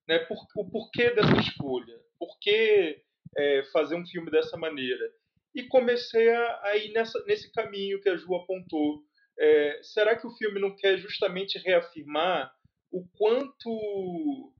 [0.07, 0.17] Né?
[0.17, 1.95] Por, o porquê dessa escolha.
[2.17, 3.03] Por que
[3.37, 5.13] é, fazer um filme dessa maneira?
[5.53, 9.03] E comecei a, a ir nessa, nesse caminho que a Ju apontou.
[9.37, 12.51] É, será que o filme não quer justamente reafirmar
[12.91, 14.54] o quanto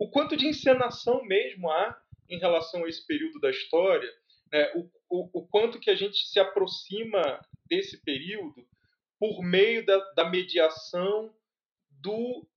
[0.00, 4.10] o quanto de encenação mesmo há em relação a esse período da história,
[4.50, 4.72] né?
[4.74, 7.38] o, o, o quanto que a gente se aproxima
[7.68, 8.66] desse período
[9.18, 11.34] por meio da, da mediação
[11.90, 12.48] do,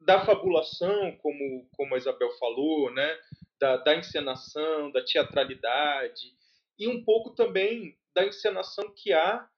[0.00, 3.16] da fabulação, como, como a Isabel falou, né?
[3.60, 6.34] da, da encenação, da teatralidade,
[6.76, 9.48] e um pouco também da encenação que há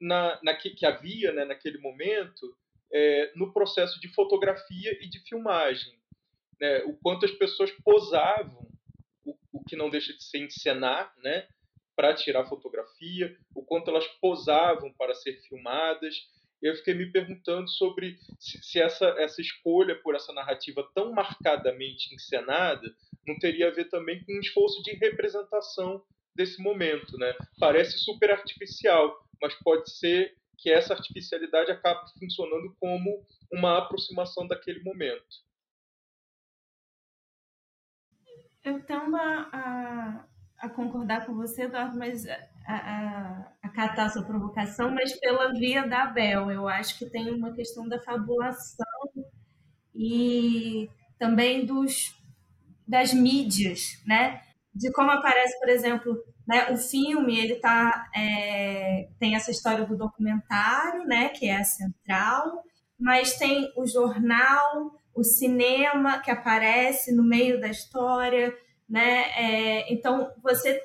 [0.00, 2.56] na, na que, que, havia né, naquele momento
[2.92, 5.99] é, no processo de fotografia e de filmagem
[6.60, 8.68] né, o quanto as pessoas posavam,
[9.24, 11.48] o, o que não deixa de ser encenar, né,
[11.96, 16.14] para tirar fotografia, o quanto elas posavam para ser filmadas.
[16.62, 22.14] Eu fiquei me perguntando sobre se, se essa, essa escolha por essa narrativa tão marcadamente
[22.14, 22.94] encenada
[23.26, 26.02] não teria a ver também com um esforço de representação
[26.34, 27.34] desse momento, né?
[27.58, 34.82] Parece super artificial, mas pode ser que essa artificialidade acabe funcionando como uma aproximação daquele
[34.82, 35.26] momento.
[38.62, 40.26] Eu tendo a,
[40.58, 42.36] a, concordar com você, Eduardo, mas a,
[42.66, 46.50] a, a a sua provocação, mas pela via da Abel.
[46.50, 48.86] Eu acho que tem uma questão da fabulação
[49.94, 50.88] e
[51.18, 52.14] também dos,
[52.86, 54.42] das mídias, né?
[54.74, 59.96] De como aparece, por exemplo, né, o filme, ele tá, é, tem essa história do
[59.96, 62.64] documentário, né, que é a central,
[62.98, 68.56] mas tem o jornal, o cinema que aparece no meio da história,
[68.88, 69.30] né?
[69.36, 70.82] É, então você,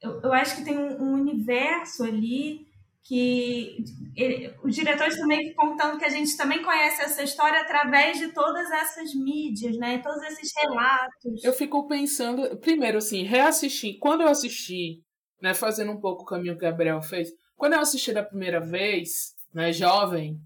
[0.00, 2.66] eu, eu, acho que tem um, universo ali
[3.02, 8.28] que ele, os diretores também contando que a gente também conhece essa história através de
[8.32, 9.98] todas essas mídias, né?
[9.98, 11.42] Todos esses relatos.
[11.42, 13.98] Eu fico pensando, primeiro assim, reassistir.
[13.98, 15.02] Quando eu assisti,
[15.40, 18.60] né, fazendo um pouco o caminho que o Gabriel fez, quando eu assisti da primeira
[18.60, 20.38] vez, né, jovem,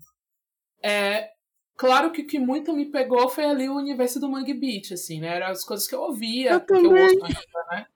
[0.83, 1.31] é,
[1.83, 5.21] claro que o que muito me pegou foi ali o universo do Mangue Beach, assim,
[5.21, 5.35] né?
[5.35, 7.87] Eram as coisas que eu ouvia, Eu que eu ouço ainda, né?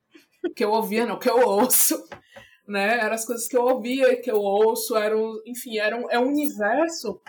[0.56, 1.94] Que eu ouvia, não, que eu ouço,
[2.66, 2.98] né?
[2.98, 6.18] Eram as coisas que eu ouvia e que eu ouço, eram, enfim, era um, é
[6.18, 7.22] um universo,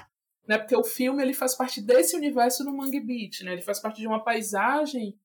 [0.48, 0.58] né?
[0.58, 3.54] Porque o filme ele faz parte desse universo do Mangue Beach, né?
[3.54, 5.16] Ele faz parte de uma paisagem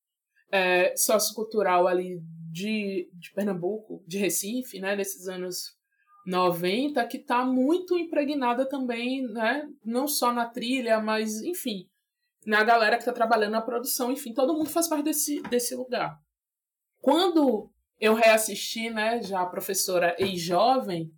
[0.50, 2.20] é, sociocultural ali
[2.50, 4.94] de, de Pernambuco, de Recife, né?
[4.94, 5.78] Desses anos
[6.26, 9.68] 90, que está muito impregnada também, né?
[9.84, 11.86] Não só na trilha, mas, enfim,
[12.46, 16.16] na galera que está trabalhando na produção, enfim, todo mundo faz parte desse, desse lugar.
[17.00, 21.10] Quando eu reassisti, né, já a professora e jovem,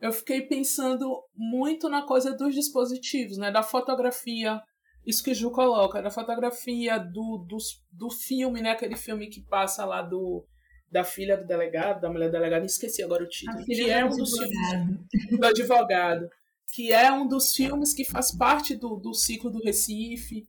[0.00, 4.60] eu fiquei pensando muito na coisa dos dispositivos, né, da fotografia,
[5.04, 7.56] isso que Ju coloca, da fotografia, do, do,
[7.92, 10.44] do filme, né, aquele filme que passa lá do
[10.90, 14.38] da filha do delegado, da mulher delegada, esqueci agora o título, que é um dos
[14.38, 15.00] filmes
[15.38, 16.30] do advogado,
[16.72, 20.46] que é um dos filmes que faz parte do, do ciclo do Recife,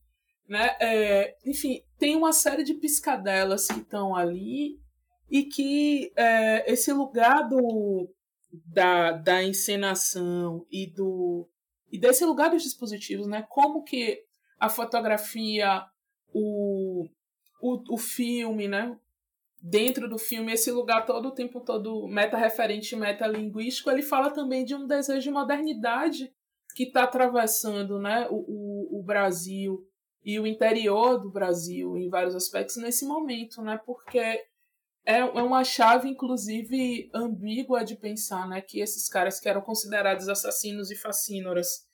[0.47, 0.75] né?
[0.79, 4.79] É, enfim, tem uma série de piscadelas que estão ali
[5.29, 8.09] e que é, esse lugar do,
[8.65, 11.47] da, da encenação e do
[11.91, 13.45] e desse lugar dos dispositivos, né?
[13.49, 14.23] Como que
[14.59, 15.85] a fotografia,
[16.33, 17.07] o,
[17.61, 18.97] o, o filme, né?
[19.59, 24.75] Dentro do filme, esse lugar todo o tempo todo meta-referente, meta-linguístico, ele fala também de
[24.75, 26.31] um desejo de modernidade
[26.75, 29.83] que está atravessando né, o, o, o Brasil
[30.23, 33.79] e o interior do Brasil em vários aspectos nesse momento, né?
[33.85, 34.45] Porque é,
[35.05, 38.59] é uma chave, inclusive, ambígua de pensar, né?
[38.59, 41.87] Que esses caras que eram considerados assassinos e fascínoras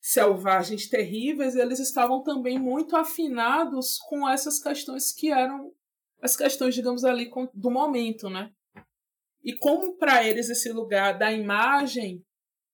[0.00, 5.72] selvagens terríveis, eles estavam também muito afinados com essas questões que eram
[6.20, 8.50] as questões, digamos ali, do momento, né?
[9.42, 12.24] E como para eles esse lugar da imagem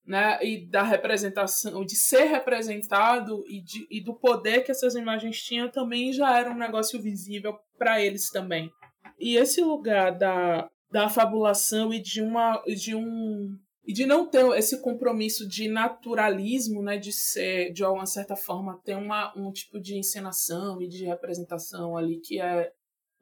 [0.04, 5.40] né, e da representação, de ser representado e, de, e do poder que essas imagens
[5.42, 8.70] tinham também já era um negócio visível para eles também.
[9.18, 14.46] E esse lugar da, da fabulação e de uma de um e de não ter
[14.56, 19.80] esse compromisso de naturalismo, né, de ser de alguma certa forma ter uma, um tipo
[19.80, 22.72] de encenação e de representação ali que é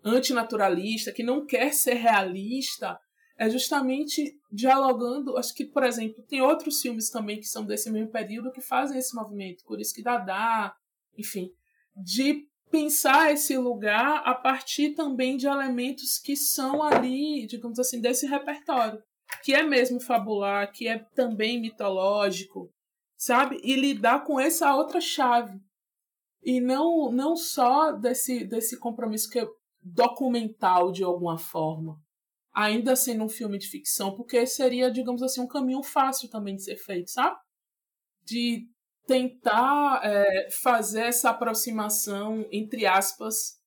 [0.05, 2.98] antinaturalista, que não quer ser realista,
[3.36, 5.36] é justamente dialogando.
[5.36, 8.98] Acho que, por exemplo, tem outros filmes também que são desse mesmo período que fazem
[8.98, 10.74] esse movimento, por isso que Dada,
[11.16, 11.51] enfim,
[11.96, 18.26] de pensar esse lugar a partir também de elementos que são ali, digamos assim, desse
[18.26, 19.03] repertório,
[19.42, 22.72] que é mesmo fabular, que é também mitológico,
[23.16, 23.61] sabe?
[23.64, 25.61] E lidar com essa outra chave.
[26.42, 29.48] E não, não só desse, desse compromisso que é
[29.83, 32.01] documental de alguma forma,
[32.53, 36.64] ainda sendo um filme de ficção, porque seria, digamos assim, um caminho fácil também de
[36.64, 37.37] ser feito, sabe?
[38.24, 38.68] De
[39.07, 43.59] tentar é, fazer essa aproximação, entre aspas,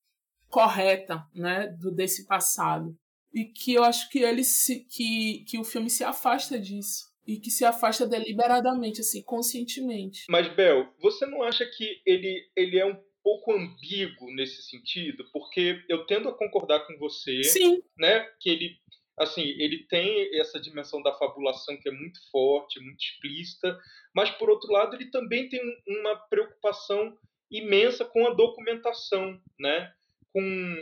[0.48, 2.96] correta, né, do, desse passado.
[3.32, 7.12] E que eu acho que ele se, que, que o filme se afasta disso.
[7.26, 10.24] E que se afasta deliberadamente, assim, conscientemente.
[10.28, 15.24] Mas, Bel, você não acha que ele, ele é um pouco ambíguo nesse sentido?
[15.32, 18.20] Porque eu tendo a concordar com você, Sim, né?
[18.38, 18.76] Que ele,
[19.18, 23.76] assim, ele tem essa dimensão da fabulação que é muito forte, muito explícita,
[24.14, 27.16] mas por outro lado ele também tem um- uma preocupação
[27.50, 29.92] imensa com a documentação, né?
[30.32, 30.76] Com,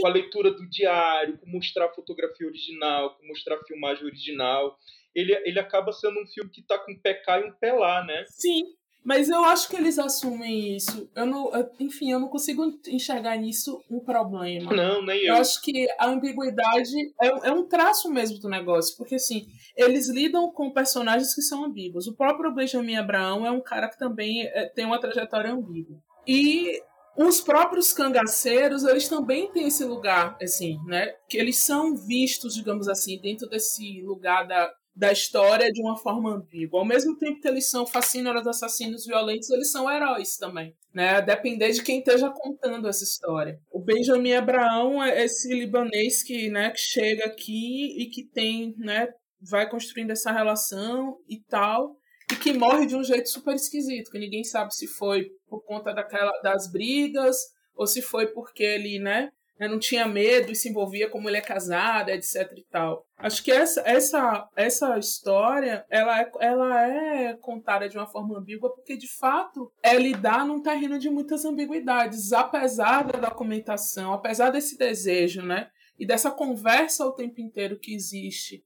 [0.00, 4.78] com a leitura do diário, com mostrar a fotografia original, com mostrar a filmagem original.
[5.14, 7.72] Ele, ele acaba sendo um filme que está com um pé cá e um pé
[7.72, 8.24] lá, né?
[8.28, 8.62] Sim,
[9.04, 11.08] mas eu acho que eles assumem isso.
[11.14, 14.72] Eu não, eu- enfim, eu não consigo enxergar nisso um problema.
[14.74, 15.40] Não, nem Eu eu.
[15.40, 19.46] acho que a ambiguidade é, é um traço mesmo do negócio, porque assim,
[19.76, 22.06] eles lidam com personagens que são ambíguos.
[22.06, 25.96] O próprio Benjamin Abraão é um cara que também é, tem uma trajetória ambígua.
[26.26, 26.80] E
[27.16, 31.14] os próprios cangaceiros, eles também têm esse lugar, assim, né?
[31.28, 36.36] Que eles são vistos, digamos assim, dentro desse lugar da, da história de uma forma
[36.36, 36.78] ambígua.
[36.78, 41.16] Ao mesmo tempo que eles são fascínoras, assassinos violentos, eles são heróis também, né?
[41.16, 43.58] A depender de quem esteja contando essa história.
[43.72, 49.08] O Benjamin Abraão é esse libanês que, né, que chega aqui e que tem, né,
[49.40, 51.96] vai construindo essa relação e tal,
[52.32, 55.92] e que morre de um jeito super esquisito, que ninguém sabe se foi por conta
[55.92, 57.36] daquela, das brigas
[57.74, 61.36] ou se foi porque ele, né, né, não tinha medo e se envolvia como ele
[61.36, 63.06] é casado, etc e tal.
[63.16, 68.74] Acho que essa, essa, essa história, ela é, ela é contada de uma forma ambígua
[68.74, 74.76] porque, de fato, é lidar num terreno de muitas ambiguidades, apesar da documentação, apesar desse
[74.76, 78.64] desejo, né, e dessa conversa o tempo inteiro que existe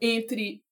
[0.00, 0.64] entre,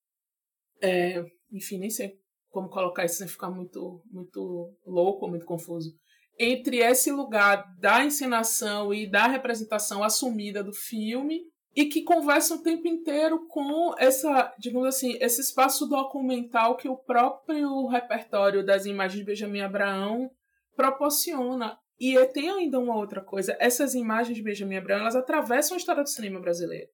[0.82, 2.18] é, enfim, nem sei
[2.51, 5.95] como colocar isso sem ficar muito, muito louco, muito confuso.
[6.39, 11.43] Entre esse lugar da encenação e da representação assumida do filme
[11.74, 16.97] e que conversa o tempo inteiro com essa, digamos assim, esse espaço documental que o
[16.97, 20.30] próprio repertório das imagens de Benjamin Abraão
[20.74, 21.78] proporciona.
[22.01, 26.03] E tem ainda uma outra coisa, essas imagens de Benjamin Abraão, elas atravessam a história
[26.03, 26.89] do cinema brasileiro.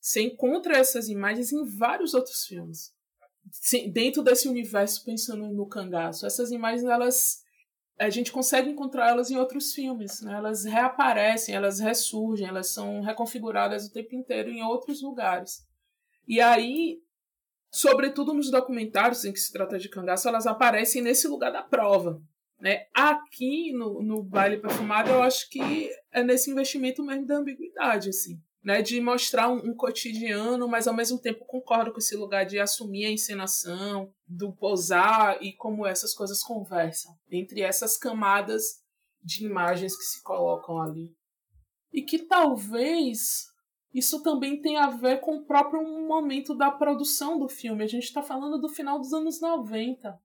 [0.00, 2.92] Você encontra essas imagens em vários outros filmes.
[3.92, 7.43] Dentro desse universo, pensando no cangaço, essas imagens, elas
[7.98, 10.34] a gente consegue encontrar elas em outros filmes, né?
[10.34, 15.66] Elas reaparecem, elas ressurgem, elas são reconfiguradas o tempo inteiro em outros lugares.
[16.26, 16.98] E aí,
[17.70, 22.20] sobretudo nos documentários em que se trata de cangaço, elas aparecem nesse lugar da prova.
[22.60, 22.86] Né?
[22.94, 28.40] Aqui no, no Baile Perfumado, eu acho que é nesse investimento mesmo da ambiguidade, assim
[28.64, 32.58] né, de mostrar um, um, cotidiano, mas ao mesmo tempo concordo com esse lugar de
[32.58, 38.82] assumir a encenação, do posar e como essas coisas conversam entre essas camadas
[39.22, 41.14] de imagens que se colocam ali.
[41.92, 43.44] E que talvez
[43.92, 47.84] isso também tenha a ver com o próprio momento da produção do filme.
[47.84, 50.18] A gente está falando do final dos anos 90,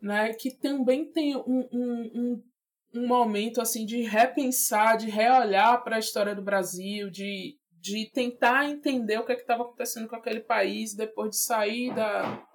[0.00, 2.42] né, que também tem um, um, um
[2.92, 8.68] um momento assim de repensar, de reolhar para a história do Brasil, de de tentar
[8.68, 12.46] entender o que é estava acontecendo com aquele país depois de sair da,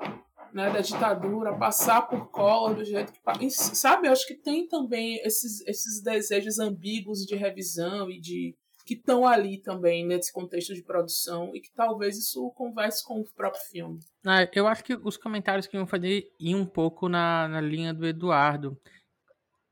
[0.53, 3.49] né, da ditadura, passar por Collor do jeito que.
[3.49, 8.55] Sabe, eu acho que tem também esses, esses desejos ambíguos de revisão e de.
[8.85, 13.25] que estão ali também nesse contexto de produção e que talvez isso converse com o
[13.35, 13.99] próprio filme.
[14.23, 17.93] Ah, eu acho que os comentários que iam fazer iam um pouco na, na linha
[17.93, 18.79] do Eduardo.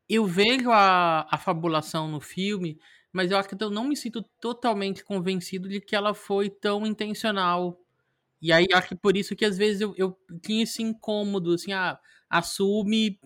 [0.10, 2.78] Eu vejo a, a fabulação no filme
[3.14, 6.86] mas eu acho que eu não me sinto totalmente convencido de que ela foi tão
[6.86, 7.80] intencional.
[8.42, 11.74] E aí acho que por isso que às vezes eu, eu tinha esse incômodo, assim,
[11.74, 12.00] ah,
[12.30, 13.20] assume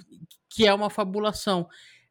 [0.49, 1.67] que é uma fabulação.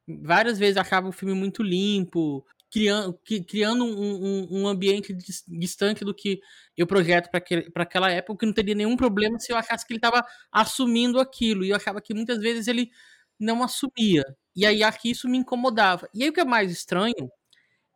[0.09, 5.15] Várias vezes acaba o filme muito limpo, criando, criando um, um, um ambiente
[5.49, 6.41] distante do que
[6.77, 9.99] eu projeto para aquela época, que não teria nenhum problema se eu achasse que ele
[9.99, 11.65] estava assumindo aquilo.
[11.65, 12.91] E eu achava que muitas vezes ele
[13.39, 14.25] não assumia.
[14.55, 16.09] E aí acho que isso me incomodava.
[16.15, 17.31] E aí o que é mais estranho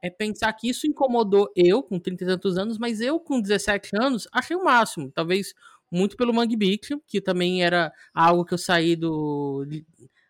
[0.03, 3.91] é pensar que isso incomodou eu com 30 e tantos anos, mas eu com 17
[4.01, 5.11] anos achei o máximo.
[5.13, 5.55] Talvez
[5.91, 9.67] muito pelo Mangue Beach, que também era algo que eu saí do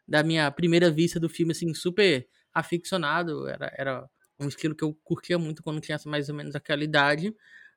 [0.08, 4.10] da minha primeira vista do filme assim super aficionado, era, era
[4.40, 7.34] um estilo que eu curtia muito quando tinha mais ou menos aquela idade.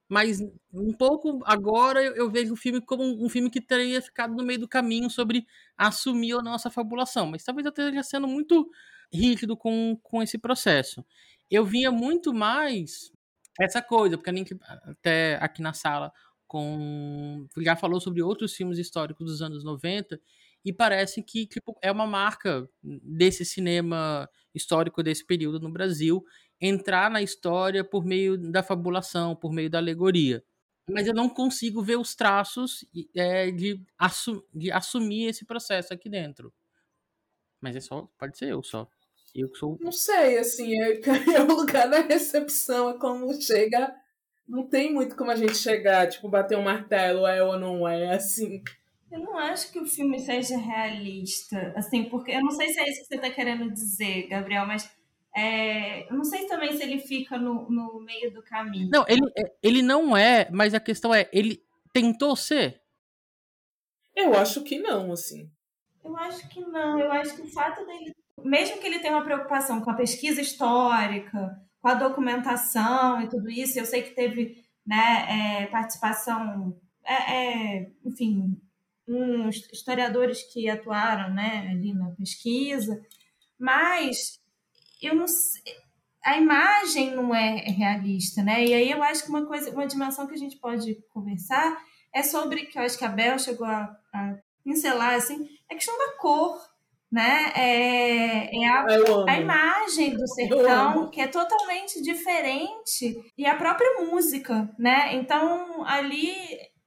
[0.10, 0.40] Mas
[0.74, 4.44] um pouco agora eu, vejo o filme como um, um, filme que teria ficado no
[4.44, 5.46] meio do caminho sobre
[5.78, 7.28] assumir ou não essa fabulação.
[7.28, 8.70] Mas talvez eu esteja sendo muito
[9.12, 11.06] rígido com, com esse processo
[11.56, 13.12] eu vinha muito mais
[13.60, 16.12] essa coisa, porque gente até aqui na sala
[16.48, 20.20] com já falou sobre outros filmes históricos dos anos 90
[20.66, 26.24] e parece que tipo, é uma marca desse cinema histórico desse período no Brasil
[26.62, 30.44] entrar na história por meio da fabulação, por meio da alegoria.
[30.90, 32.86] Mas eu não consigo ver os traços
[33.16, 36.54] é, de, assu de assumir esse processo aqui dentro.
[37.62, 38.88] Mas é só, pode ser eu só.
[39.36, 39.78] Eu sou.
[39.82, 41.00] Não sei, assim, é,
[41.36, 43.94] é o lugar da recepção, é como chega.
[44.48, 48.14] Não tem muito como a gente chegar, tipo, bater um martelo, é ou não é,
[48.14, 48.62] assim.
[49.12, 52.90] Eu não acho que o filme seja realista, assim, porque eu não sei se é
[52.90, 54.90] isso que você está querendo dizer, Gabriel, mas
[55.36, 58.90] é, eu não sei também se ele fica no, no meio do caminho.
[58.92, 62.82] Não, ele, é, ele não é, mas a questão é, ele tentou ser?
[64.16, 65.50] Eu acho que não, assim.
[66.04, 67.00] Eu acho que não.
[67.00, 68.14] Eu acho que o fato dele
[68.44, 73.50] mesmo que ele tenha uma preocupação com a pesquisa histórica, com a documentação e tudo
[73.50, 78.60] isso, eu sei que teve né, é, participação, é, é, enfim,
[79.08, 83.02] uns historiadores que atuaram né, ali na pesquisa,
[83.60, 84.40] mas
[85.02, 85.26] eu não
[86.26, 88.64] a imagem não é realista, né?
[88.64, 91.78] E aí eu acho que uma coisa, uma dimensão que a gente pode conversar
[92.14, 95.78] é sobre que eu acho que a Bel chegou a, a pincelar assim, é a
[95.78, 96.62] questão da cor
[97.14, 97.52] né?
[97.56, 98.86] É, é a,
[99.28, 105.14] a, imagem do sertão que é totalmente diferente e a própria música, né?
[105.14, 106.34] Então ali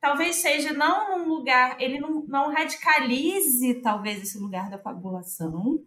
[0.01, 5.79] talvez seja não um lugar, ele não, não radicalize talvez esse lugar da fabulação.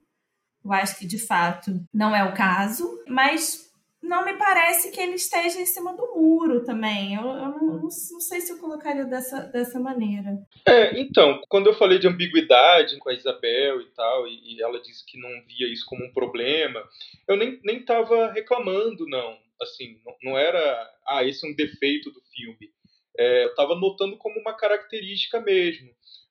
[0.63, 3.68] Eu acho que de fato não é o caso, mas
[4.01, 7.15] não me parece que ele esteja em cima do muro também.
[7.15, 10.37] Eu, eu não, não, não, sei se eu colocaria dessa, dessa maneira.
[10.67, 14.81] É, então, quando eu falei de ambiguidade com a Isabel e tal, e, e ela
[14.81, 16.83] disse que não via isso como um problema,
[17.27, 17.85] eu nem, nem
[18.33, 19.37] reclamando, não.
[19.61, 22.71] Assim, não, não era, ah, esse é um defeito do filme.
[23.17, 25.89] É, eu estava notando como uma característica mesmo.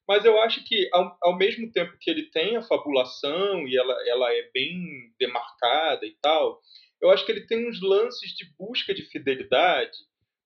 [0.08, 3.94] Mas eu acho que, ao, ao mesmo tempo que ele tem a fabulação e ela,
[4.08, 6.62] ela é bem demarcada e tal,
[7.00, 9.96] eu acho que ele tem uns lances de busca de fidelidade,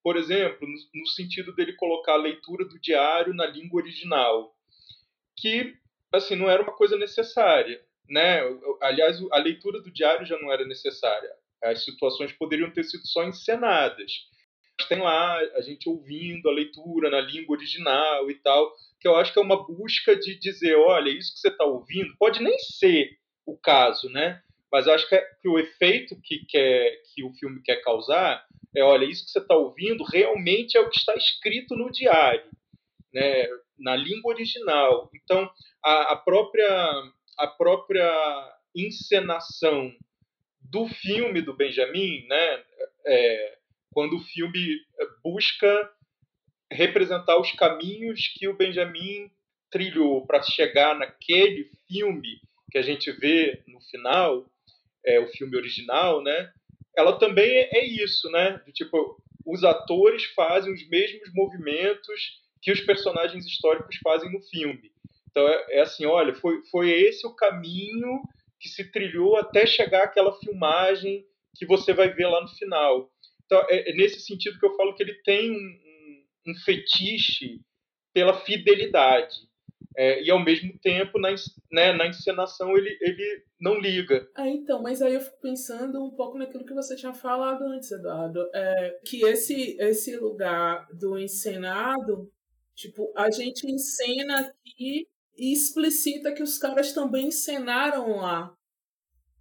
[0.03, 4.55] por exemplo, no, no sentido dele colocar a leitura do diário na língua original,
[5.38, 5.74] que
[6.12, 8.40] assim não era uma coisa necessária, né?
[8.80, 11.30] Aliás, a leitura do diário já não era necessária.
[11.62, 14.12] As situações poderiam ter sido só encenadas.
[14.88, 19.32] Tem lá a gente ouvindo a leitura na língua original e tal, que eu acho
[19.32, 23.16] que é uma busca de dizer, olha, isso que você está ouvindo pode nem ser
[23.46, 24.42] o caso, né?
[24.73, 28.45] Mas eu acho que, é, que o efeito que, quer, que o filme quer causar
[28.75, 32.51] é, olha, isso que você está ouvindo realmente é o que está escrito no diário,
[33.12, 33.47] né?
[33.79, 35.11] Na língua original.
[35.14, 35.51] Então,
[35.85, 38.11] a, a própria a própria
[38.75, 39.93] encenação
[40.61, 42.64] do filme do Benjamin, né?
[43.05, 43.59] É,
[43.91, 44.81] quando o filme
[45.23, 45.91] busca
[46.70, 49.31] representar os caminhos que o Benjamin
[49.70, 54.47] trilhou para chegar naquele filme que a gente vê no final,
[55.05, 56.50] é, o filme original, né?
[56.96, 58.61] Ela também é isso, né?
[58.72, 64.92] Tipo, os atores fazem os mesmos movimentos que os personagens históricos fazem no filme.
[65.30, 68.22] Então é, é assim, olha, foi, foi esse o caminho
[68.61, 71.24] que se trilhou até chegar àquela filmagem
[71.57, 73.11] que você vai ver lá no final.
[73.44, 77.61] Então é, é nesse sentido que eu falo que ele tem um, um fetiche
[78.12, 79.34] pela fidelidade.
[79.97, 81.30] É, e ao mesmo tempo, na,
[81.70, 84.28] né, na encenação, ele, ele não liga.
[84.35, 87.91] Ah, então, mas aí eu fico pensando um pouco naquilo que você tinha falado antes,
[87.91, 88.49] Eduardo.
[88.55, 92.30] É, que esse, esse lugar do encenado,
[92.74, 98.55] tipo, a gente encena aqui e explicita que os caras também encenaram lá.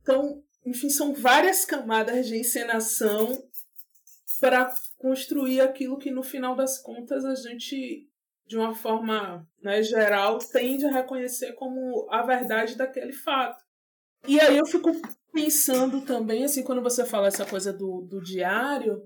[0.01, 3.43] Então, enfim, são várias camadas de encenação
[4.39, 8.09] para construir aquilo que no final das contas a gente,
[8.51, 13.63] de uma forma né, geral, tende a reconhecer como a verdade daquele fato.
[14.27, 14.91] E aí eu fico
[15.31, 19.01] pensando também, assim, quando você fala essa coisa do, do diário,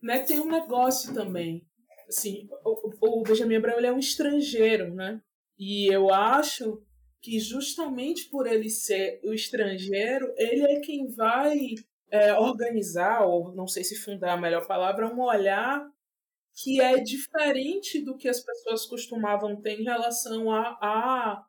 [0.00, 1.66] né, tem um negócio também.
[2.08, 5.20] Assim, o, o Benjamin Abreu é um estrangeiro, né?
[5.58, 6.80] E eu acho
[7.20, 11.58] que justamente por ele ser o estrangeiro, ele é quem vai
[12.08, 15.84] é, organizar, ou não sei se fundar a melhor palavra, um olhar
[16.56, 21.46] que é diferente do que as pessoas costumavam ter em relação a, a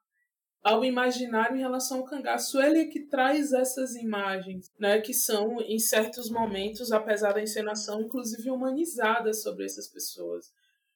[0.61, 2.61] ao imaginário em relação ao cangaço.
[2.61, 8.01] Ele é que traz essas imagens, né, que são, em certos momentos, apesar da encenação,
[8.01, 10.51] inclusive humanizadas sobre essas pessoas.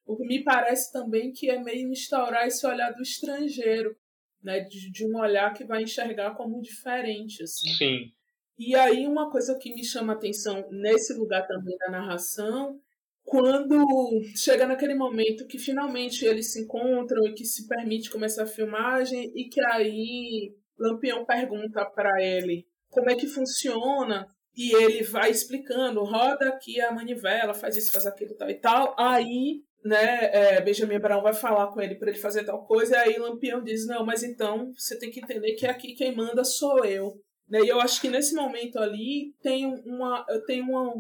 [0.06, 3.96] O que me parece também que é meio instaurar esse olhar do estrangeiro,
[4.44, 4.60] né?
[4.62, 7.70] De, de um olhar que vai enxergar como diferente, assim.
[7.76, 8.12] Sim.
[8.58, 12.80] E aí uma coisa que me chama atenção nesse lugar também da narração,
[13.24, 13.86] quando
[14.36, 19.32] chega naquele momento que finalmente eles se encontram e que se permite começar a filmagem
[19.36, 26.04] e que aí Lampião pergunta para ele como é que funciona e ele vai explicando,
[26.04, 28.96] roda aqui a manivela, faz isso, faz aquilo, tal e tal.
[28.98, 33.00] Aí né, é, Benjamin Brown vai falar com ele para ele fazer tal coisa, e
[33.00, 36.86] aí Lampião diz, não, mas então você tem que entender que aqui quem manda sou
[36.86, 37.14] eu.
[37.50, 37.62] Né?
[37.62, 40.94] E eu acho que nesse momento ali tem uma, tem uma,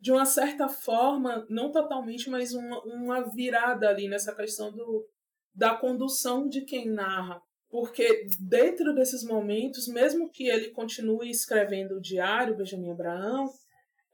[0.00, 5.06] de uma certa forma, não totalmente, mas uma, uma virada ali nessa questão do,
[5.54, 7.42] da condução de quem narra.
[7.68, 13.50] Porque dentro desses momentos, mesmo que ele continue escrevendo o diário, Benjamin Abraão,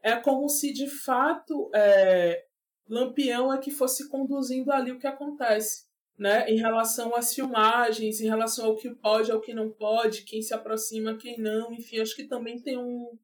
[0.02, 2.44] é como se de fato é,
[2.88, 5.84] Lampião é que fosse conduzindo ali o que acontece,
[6.18, 6.48] né?
[6.50, 10.52] Em relação às filmagens, em relação ao que pode, ao que não pode, quem se
[10.52, 13.18] aproxima, quem não, enfim, acho que também tem um,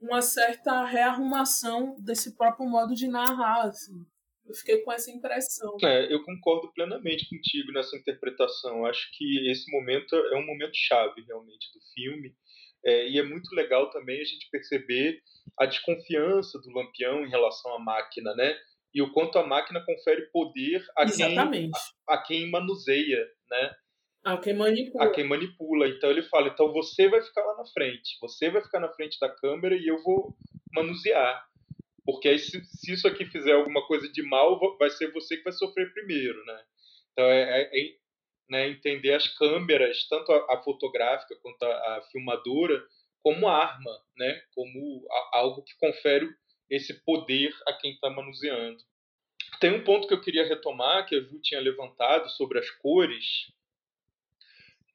[0.00, 4.04] uma certa rearrumação desse próprio modo de narrar, assim.
[4.46, 5.76] Eu fiquei com essa impressão.
[5.82, 8.86] É, eu concordo plenamente contigo nessa interpretação.
[8.86, 12.32] Acho que esse momento é um momento chave, realmente, do filme.
[12.84, 15.20] É, e é muito legal também a gente perceber
[15.58, 18.56] a desconfiança do Lampião em relação à máquina, né?
[18.96, 21.50] e o quanto a máquina confere poder a, quem, a,
[22.08, 23.74] a quem manuseia, né?
[24.26, 25.04] A quem manipula.
[25.04, 25.88] A quem manipula.
[25.88, 29.20] Então ele fala, então você vai ficar lá na frente, você vai ficar na frente
[29.20, 30.36] da câmera e eu vou
[30.74, 31.46] manusear.
[32.04, 35.44] Porque aí se, se isso aqui fizer alguma coisa de mal, vai ser você que
[35.44, 36.64] vai sofrer primeiro, né?
[37.12, 37.94] Então é, é, é
[38.50, 42.84] né, entender as câmeras, tanto a, a fotográfica quanto a, a, filmadora,
[43.22, 44.42] como arma, né?
[44.56, 46.28] Como a, algo que confere
[46.68, 48.82] esse poder a quem está manuseando.
[49.60, 53.54] Tem um ponto que eu queria retomar, que a Ju tinha levantado sobre as cores,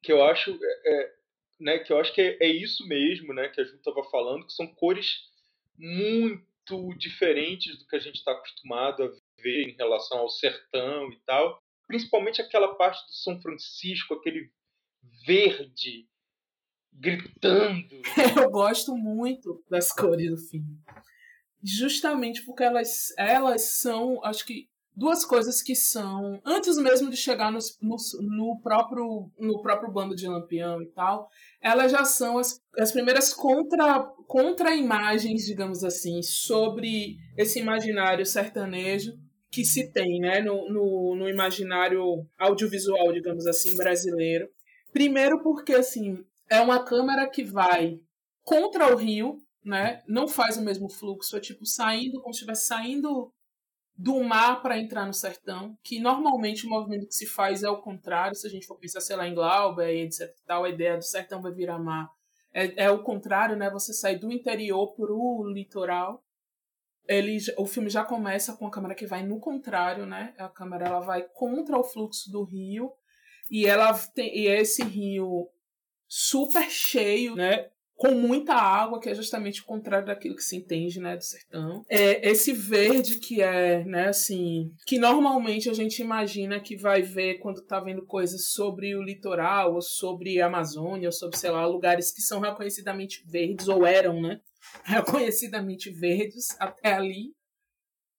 [0.02, 1.14] que eu acho, é, é
[1.60, 4.45] né, que eu acho que é, é, isso mesmo, né, que a Ju estava falando,
[4.45, 5.30] que são cores
[5.78, 11.20] muito diferentes do que a gente está acostumado a ver em relação ao sertão e
[11.26, 11.62] tal.
[11.88, 14.49] principalmente aquela parte do São Francisco, aquele
[15.26, 16.08] verde
[16.93, 18.02] gritando.
[18.41, 20.80] Eu gosto muito das cores do filme.
[21.64, 27.52] Justamente porque elas, elas são, acho que, duas coisas que são, antes mesmo de chegar
[27.52, 31.30] no, próprio, no próprio bando de Lampião e tal,
[31.62, 39.18] elas já são as, as primeiras contra, contra-imagens, digamos assim, sobre esse imaginário sertanejo
[39.50, 44.48] que se tem né, no, no, no imaginário audiovisual, digamos assim, brasileiro.
[44.94, 48.00] Primeiro porque, assim, é uma câmera que vai
[48.44, 50.02] contra o rio, né?
[50.08, 53.32] Não faz o mesmo fluxo, é tipo saindo, como se estivesse saindo
[54.02, 57.82] do mar para entrar no sertão, que normalmente o movimento que se faz é o
[57.82, 61.04] contrário, se a gente for pensar, sei lá, em Glauber etc tal, a ideia do
[61.04, 62.10] sertão vai virar mar
[62.54, 63.70] é, é o contrário, né?
[63.70, 66.24] Você sai do interior para o litoral.
[67.08, 70.34] Ele, o filme já começa com a câmera que vai no contrário, né?
[70.38, 72.91] A câmera ela vai contra o fluxo do rio
[73.49, 75.49] e ela tem e esse rio
[76.08, 77.70] super cheio, né?
[78.02, 81.86] Com muita água, que é justamente o contrário daquilo que se entende, né, do sertão.
[81.88, 87.38] É esse verde que é, né, assim, que normalmente a gente imagina que vai ver
[87.38, 91.64] quando tá vendo coisas sobre o litoral, ou sobre a Amazônia, ou sobre, sei lá,
[91.68, 94.41] lugares que são reconhecidamente verdes, ou eram, né,
[94.84, 97.36] reconhecidamente verdes até ali,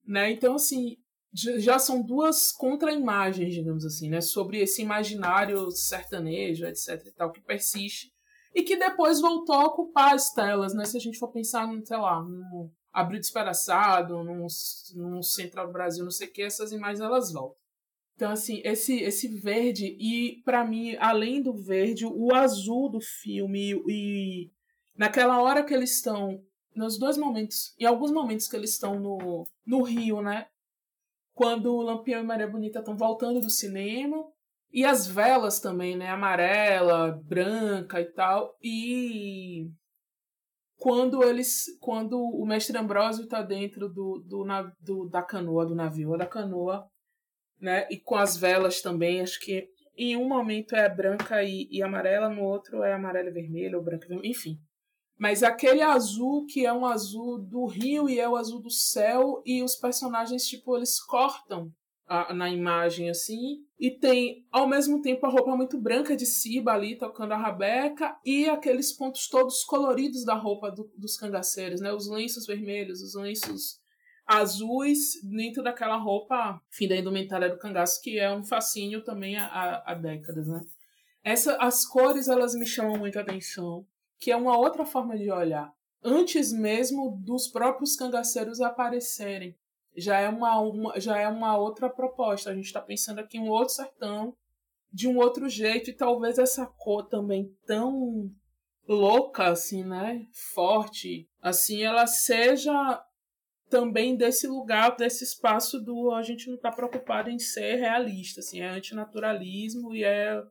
[0.07, 0.31] né?
[0.31, 0.97] Então, assim,
[1.35, 7.41] já são duas contra-imagens, digamos assim, né, sobre esse imaginário sertanejo, etc e tal, que
[7.41, 8.12] persiste
[8.55, 11.85] e que depois voltou a ocupar as telas, né, se a gente for pensar, no,
[11.85, 14.47] sei lá, no Abril Despedaçado, no,
[14.95, 17.61] no Central Brasil, não sei o que, essas imagens elas voltam.
[18.15, 23.73] Então, assim, esse, esse verde, e para mim, além do verde, o azul do filme,
[23.89, 24.51] e
[24.95, 26.41] naquela hora que eles estão,
[26.75, 30.47] nos dois momentos, em alguns momentos que eles estão no, no Rio, né,
[31.35, 34.25] quando o Lampião e Maria Bonita estão voltando do cinema.
[34.73, 36.09] E as velas também, né?
[36.09, 38.57] Amarela, branca e tal.
[38.63, 39.71] E
[40.79, 41.67] quando eles.
[41.79, 44.45] Quando o mestre Ambrósio está dentro do, do,
[44.81, 46.87] do, da canoa, do navio, da canoa,
[47.61, 47.87] né?
[47.91, 52.31] E com as velas também, acho que em um momento é branca e, e amarela,
[52.31, 54.59] no outro é amarela e vermelha, ou branca e vermelha, enfim.
[55.19, 59.43] Mas aquele azul que é um azul do rio e é o azul do céu,
[59.45, 61.71] e os personagens, tipo, eles cortam
[62.13, 63.65] a, na imagem assim.
[63.79, 68.17] E tem, ao mesmo tempo, a roupa muito branca de Siba ali tocando a rabeca
[68.25, 71.93] e aqueles pontos todos coloridos da roupa do, dos cangaceiros, né?
[71.93, 73.81] Os lenços vermelhos, os lenços
[74.27, 79.83] azuis dentro daquela roupa, fim da indumentária do cangaço, que é um fascínio também há,
[79.85, 80.61] há décadas, né?
[81.25, 83.87] Essa, as cores, elas me chamam muita atenção
[84.23, 85.73] que é uma outra forma de olhar.
[86.01, 89.57] Antes mesmo dos próprios cangaceiros aparecerem.
[89.97, 92.51] Já é uma, uma já é uma outra proposta.
[92.51, 94.35] A gente está pensando aqui um outro sertão,
[94.93, 98.31] de um outro jeito, e talvez essa cor também tão
[98.87, 100.27] louca, assim, né?
[100.33, 103.03] Forte, assim, ela seja
[103.71, 108.61] também desse lugar, desse espaço do a gente não está preocupado em ser realista, assim,
[108.61, 110.43] é antinaturalismo e é,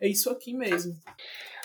[0.00, 0.94] é isso aqui mesmo.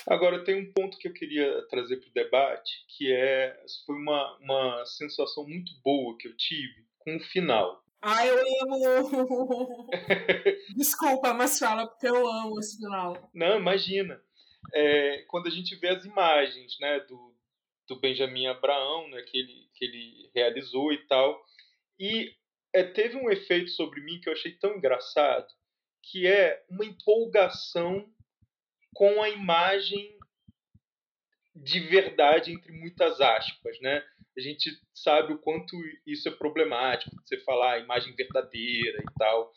[0.05, 4.37] Agora, tem um ponto que eu queria trazer para o debate, que é foi uma,
[4.39, 7.81] uma sensação muito boa que eu tive com o final.
[8.01, 8.37] Ai, eu
[8.99, 9.87] amo!
[10.75, 13.31] Desculpa, mas fala, porque eu amo esse final.
[13.33, 14.21] Não, imagina.
[14.73, 17.33] É, quando a gente vê as imagens né, do,
[17.87, 21.41] do Benjamin Abraão, né, que, ele, que ele realizou e tal,
[21.97, 22.35] e
[22.73, 25.47] é, teve um efeito sobre mim que eu achei tão engraçado,
[26.03, 28.05] que é uma empolgação
[28.93, 30.17] com a imagem
[31.55, 34.05] de verdade entre muitas aspas, né?
[34.37, 35.75] A gente sabe o quanto
[36.05, 39.51] isso é problemático, você falar a imagem verdadeira e tal,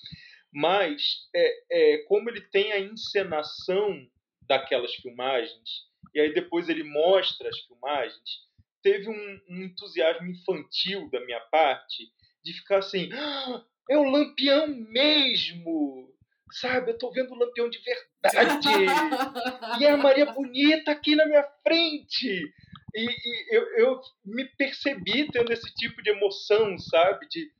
[0.52, 4.06] mas é, é como ele tem a encenação
[4.48, 8.48] daquelas filmagens e aí depois ele mostra as filmagens,
[8.82, 12.10] teve um, um entusiasmo infantil da minha parte
[12.42, 16.12] de ficar assim, ah, é o Lampião mesmo,
[16.52, 16.92] sabe?
[16.92, 18.68] Eu tô vendo o Lampião de verdade.
[19.80, 22.52] e é a Maria Bonita aqui na minha frente.
[22.94, 27.26] E, e eu, eu, me percebi tendo esse tipo de emoção, sabe?
[27.28, 27.50] De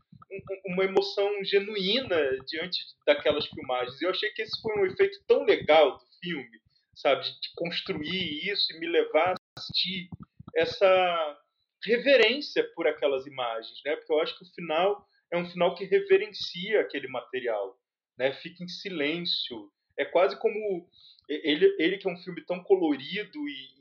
[0.66, 2.16] uma emoção genuína
[2.47, 4.01] diante daquelas filmagens.
[4.01, 6.61] Eu achei que esse foi um efeito tão legal do filme,
[6.95, 7.24] sabe?
[7.24, 10.09] De, construir isso e me levar a assistir
[10.55, 11.39] essa
[11.85, 13.97] reverência por aquelas imagens, né?
[13.97, 17.81] Porque eu acho que o final é um final que reverencia aquele material
[18.20, 18.35] né?
[18.35, 19.72] Fica em silêncio.
[19.99, 20.87] É quase como
[21.26, 23.80] ele, ele que é um filme tão colorido e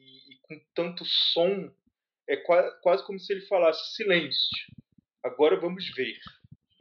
[0.49, 1.71] com tanto som,
[2.27, 4.49] é quase, quase como se ele falasse silêncio.
[5.23, 6.17] Agora vamos ver,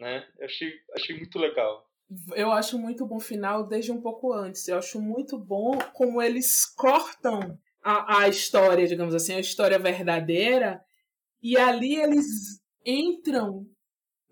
[0.01, 0.27] né?
[0.41, 1.87] Achei achei muito legal.
[2.35, 4.67] eu acho muito bom final desde um pouco antes.
[4.67, 10.83] Eu acho muito bom como eles cortam a, a história, digamos assim, a história verdadeira,
[11.43, 13.67] e ali eles entram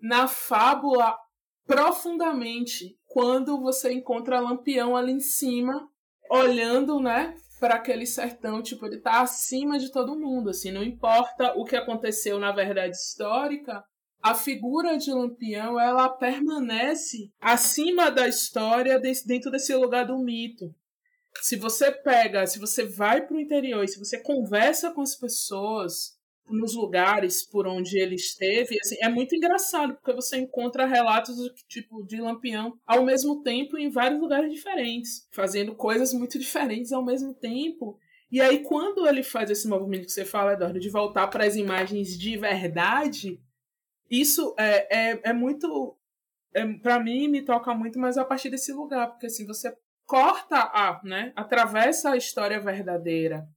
[0.01, 1.17] na fábula
[1.65, 5.89] profundamente quando você encontra Lampião ali em cima,
[6.29, 11.53] olhando, né, para aquele sertão, tipo, ele tá acima de todo mundo, assim, não importa
[11.55, 13.83] o que aconteceu na verdade histórica,
[14.21, 20.73] a figura de Lampião, ela permanece acima da história dentro desse lugar do mito.
[21.41, 25.15] Se você pega, se você vai para o interior e se você conversa com as
[25.15, 26.16] pessoas,
[26.49, 31.53] nos lugares por onde ele esteve, assim, é muito engraçado, porque você encontra relatos do
[31.67, 37.03] tipo de Lampião ao mesmo tempo em vários lugares diferentes, fazendo coisas muito diferentes ao
[37.03, 37.97] mesmo tempo.
[38.31, 41.55] E aí, quando ele faz esse movimento que você fala, Eduardo, de voltar para as
[41.55, 43.39] imagens de verdade,
[44.09, 45.97] isso é, é, é muito.
[46.53, 49.73] É, para mim, me toca muito, mas a partir desse lugar, porque assim, você
[50.05, 53.47] corta a, né, atravessa a história verdadeira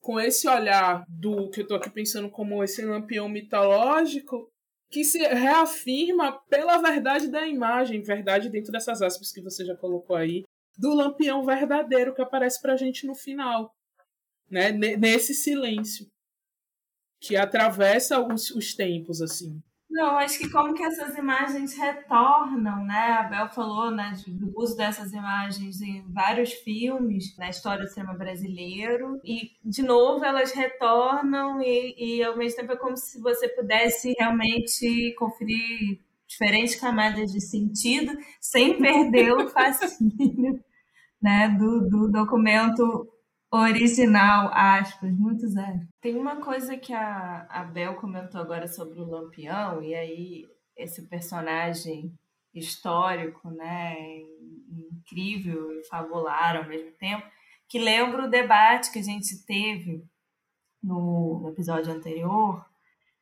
[0.00, 4.50] com esse olhar do que eu tô aqui pensando como esse lampião mitológico
[4.90, 10.16] que se reafirma pela verdade da imagem, verdade dentro dessas aspas que você já colocou
[10.16, 10.42] aí,
[10.76, 13.72] do lampião verdadeiro que aparece pra gente no final,
[14.50, 14.72] né?
[14.72, 16.06] Nesse silêncio
[17.20, 19.62] que atravessa os, os tempos assim.
[19.90, 23.18] Não, acho que como que essas imagens retornam, né?
[23.18, 28.14] A Bel falou né, do uso dessas imagens em vários filmes na história do cinema
[28.14, 29.20] brasileiro.
[29.24, 34.14] E, de novo, elas retornam e, e ao mesmo tempo é como se você pudesse
[34.16, 40.62] realmente conferir diferentes camadas de sentido sem perder o fascínio
[41.20, 43.08] né, do, do documento
[43.52, 45.80] original, aspas, muito zero.
[46.00, 50.46] Tem uma coisa que a, a Bel comentou agora sobre o Lampião, e aí
[50.76, 52.14] esse personagem
[52.54, 53.94] histórico, né,
[54.70, 57.26] incrível e fabular ao mesmo tempo,
[57.68, 60.04] que lembra o debate que a gente teve
[60.82, 62.64] no, no episódio anterior,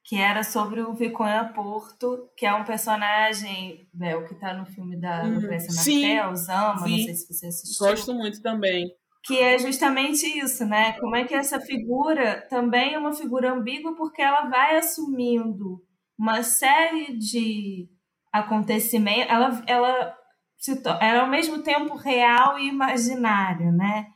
[0.05, 4.97] que era sobre o Viconha Porto, que é um personagem, Bel, que está no filme
[4.97, 8.91] da Hum, Lucrécia sim, Martel, Zama, não sei se você assistiu Gosto muito também.
[9.25, 10.93] Que é justamente isso, né?
[11.01, 15.83] Como é que essa figura também é uma figura ambígua porque ela vai assumindo
[16.19, 17.89] uma série de
[18.33, 20.17] acontecimentos, ela, ela,
[20.57, 24.07] se ela é ao mesmo tempo real e imaginário, né?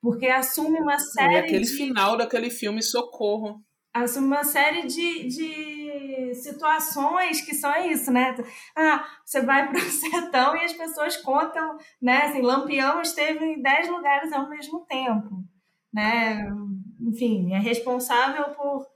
[0.00, 3.64] Porque assume uma E série aquele de final daquele filme Socorro.
[3.92, 5.79] assume uma série de, de
[6.34, 8.36] situações que são isso, né?
[8.76, 12.22] Ah, você vai para o sertão e as pessoas contam, né?
[12.22, 15.44] Assim, Lampião esteve em 10 lugares ao mesmo tempo,
[15.92, 16.46] né?
[17.00, 18.86] Enfim, é responsável por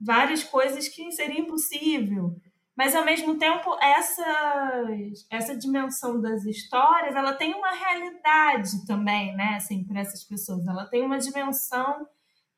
[0.00, 2.36] várias coisas que seria impossível.
[2.76, 4.86] Mas, ao mesmo tempo, essa,
[5.30, 9.56] essa dimensão das histórias, ela tem uma realidade também, né?
[9.56, 10.66] Assim, para essas pessoas.
[10.66, 12.06] Ela tem uma dimensão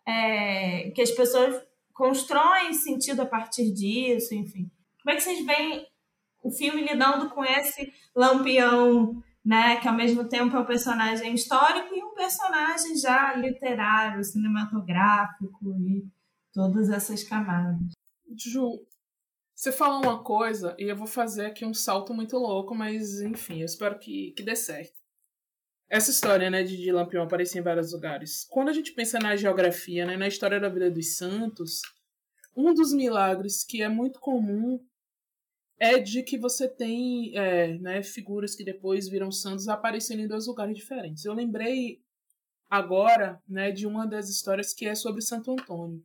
[0.07, 1.61] é, que as pessoas
[1.95, 4.71] constroem sentido a partir disso, enfim.
[5.03, 5.87] Como é que vocês veem
[6.43, 11.95] o filme lidando com esse lampião, né, que ao mesmo tempo é um personagem histórico
[11.95, 16.05] e um personagem já literário, cinematográfico e
[16.53, 17.93] todas essas camadas?
[18.37, 18.85] Ju,
[19.55, 23.61] você falou uma coisa e eu vou fazer aqui um salto muito louco, mas enfim,
[23.61, 25.04] eu espero que, que dê certo.
[25.95, 28.45] Essa história, né, de, de Lampião aparecer em vários lugares.
[28.51, 31.83] Quando a gente pensa na geografia, né, na história da vida dos santos,
[32.57, 34.85] um dos milagres que é muito comum
[35.79, 40.49] é de que você tem é, né, figuras que depois viram santos aparecendo em dois
[40.49, 41.25] lugares diferentes.
[41.25, 42.03] Eu lembrei
[42.69, 46.05] agora né, de uma das histórias que é sobre Santo Antônio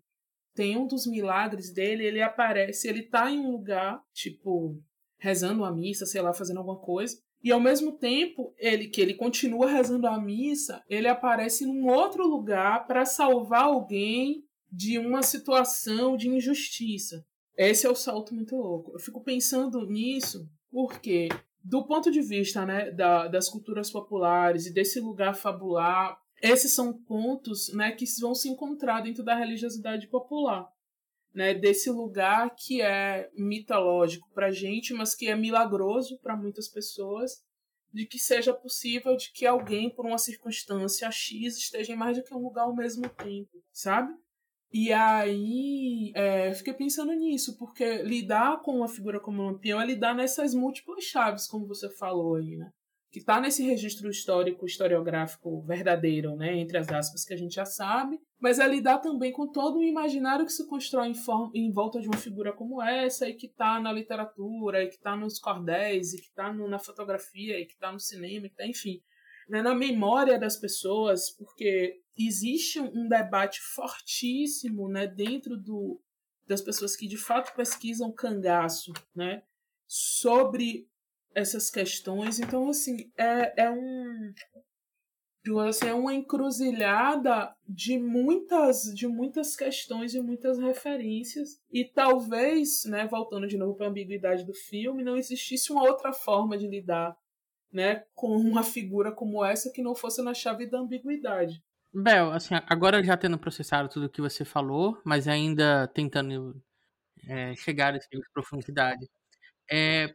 [0.54, 4.78] tem um dos milagres dele, ele aparece, ele tá em um lugar, tipo,
[5.18, 9.14] rezando a missa, sei lá, fazendo alguma coisa, e ao mesmo tempo, ele que ele
[9.14, 16.18] continua rezando a missa, ele aparece num outro lugar para salvar alguém de uma situação
[16.18, 17.26] de injustiça.
[17.58, 18.92] Esse é o salto muito louco.
[18.94, 21.30] Eu fico pensando nisso porque
[21.64, 26.94] do ponto de vista, né, da, das culturas populares e desse lugar fabular esses são
[26.94, 30.68] pontos né, que vão se encontrar dentro da religiosidade popular.
[31.34, 37.44] Né, desse lugar que é mitológico para gente, mas que é milagroso para muitas pessoas,
[37.94, 42.24] de que seja possível de que alguém, por uma circunstância X, esteja em mais do
[42.24, 44.12] que um lugar ao mesmo tempo, sabe?
[44.72, 50.14] E aí, é, fiquei pensando nisso, porque lidar com uma figura como Lampião é lidar
[50.14, 52.72] nessas múltiplas chaves, como você falou aí, né?
[53.12, 57.66] Que está nesse registro histórico, historiográfico verdadeiro, né, entre as aspas, que a gente já
[57.66, 61.72] sabe, mas é lidar também com todo o imaginário que se constrói em, forma, em
[61.72, 65.40] volta de uma figura como essa e que está na literatura, e que está nos
[65.40, 69.02] cordéis, e que está na fotografia, e que está no cinema, e que tá, enfim,
[69.50, 76.00] né, na memória das pessoas, porque existe um debate fortíssimo né, dentro do,
[76.48, 79.42] das pessoas que de fato pesquisam cangaço, né,
[79.88, 80.89] sobre
[81.34, 82.40] essas questões.
[82.40, 84.34] Então, assim, é, é um
[85.68, 93.08] assim, é uma encruzilhada de muitas de muitas questões e muitas referências e talvez, né,
[93.08, 97.18] voltando de novo para a ambiguidade do filme, não existisse uma outra forma de lidar,
[97.72, 101.64] né, com uma figura como essa que não fosse na chave da ambiguidade.
[101.92, 106.62] Bel, assim, agora já tendo processado tudo o que você falou, mas ainda tentando
[107.28, 109.10] é, chegar nível de profundidade,
[109.72, 110.14] é,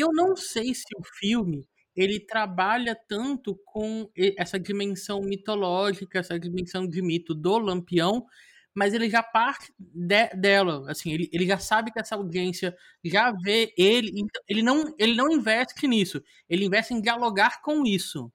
[0.00, 6.86] eu não sei se o filme ele trabalha tanto com essa dimensão mitológica, essa dimensão
[6.86, 8.26] de mito do Lampião,
[8.74, 12.74] mas ele já parte de, dela, assim, ele, ele já sabe que essa audiência
[13.04, 17.84] já vê ele, então ele não, ele não investe nisso, ele investe em dialogar com
[17.84, 18.32] isso.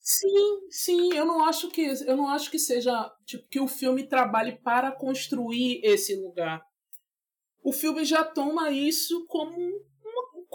[0.00, 4.04] Sim, sim, eu não acho que eu não acho que seja tipo que o filme
[4.04, 6.64] trabalhe para construir esse lugar.
[7.62, 9.84] O filme já toma isso como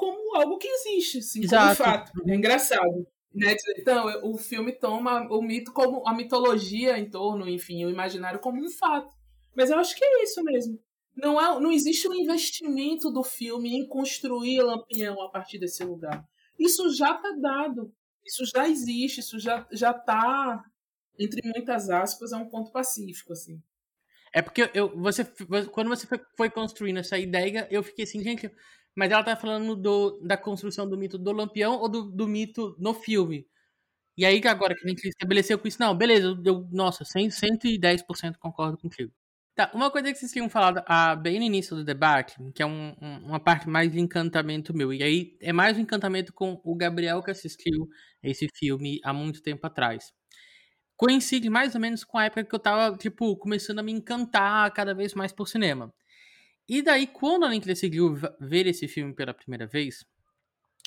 [0.02, 1.78] como algo que existe, assim, Exato.
[1.78, 2.12] como fato.
[2.28, 3.08] É engraçado.
[3.32, 3.56] Né?
[3.78, 8.60] Então, o filme toma o mito como a mitologia em torno, enfim, o imaginário como
[8.60, 9.14] um fato.
[9.56, 10.80] Mas eu acho que é isso mesmo.
[11.16, 16.26] Não, há, não existe um investimento do filme em construir Lampião a partir desse lugar.
[16.58, 17.94] Isso já está dado.
[18.26, 20.64] Isso já existe, isso já, já tá,
[21.20, 23.62] entre muitas aspas, é um ponto pacífico, assim.
[24.34, 25.24] É porque eu, você,
[25.72, 28.50] quando você foi construindo essa ideia, eu fiquei assim, gente,
[28.96, 32.76] mas ela tá falando do, da construção do mito do Lampião ou do, do mito
[32.80, 33.48] no filme?
[34.18, 38.38] E aí, agora que a gente estabeleceu com isso, não, beleza, eu, nossa, 100, 110%
[38.38, 39.12] concordo contigo.
[39.56, 42.66] Tá, uma coisa que vocês tinham falado ah, bem no início do debate, que é
[42.66, 46.62] um, um, uma parte mais de encantamento meu, e aí é mais um encantamento com
[46.64, 47.90] o Gabriel que assistiu
[48.24, 50.14] esse filme há muito tempo atrás.
[50.96, 54.72] Coincide mais ou menos com a época que eu tava, tipo, começando a me encantar
[54.72, 55.94] cada vez mais por cinema.
[56.68, 60.06] E daí, quando a gente decidiu ver esse filme pela primeira vez,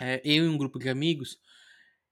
[0.01, 1.39] é, eu e um grupo de amigos,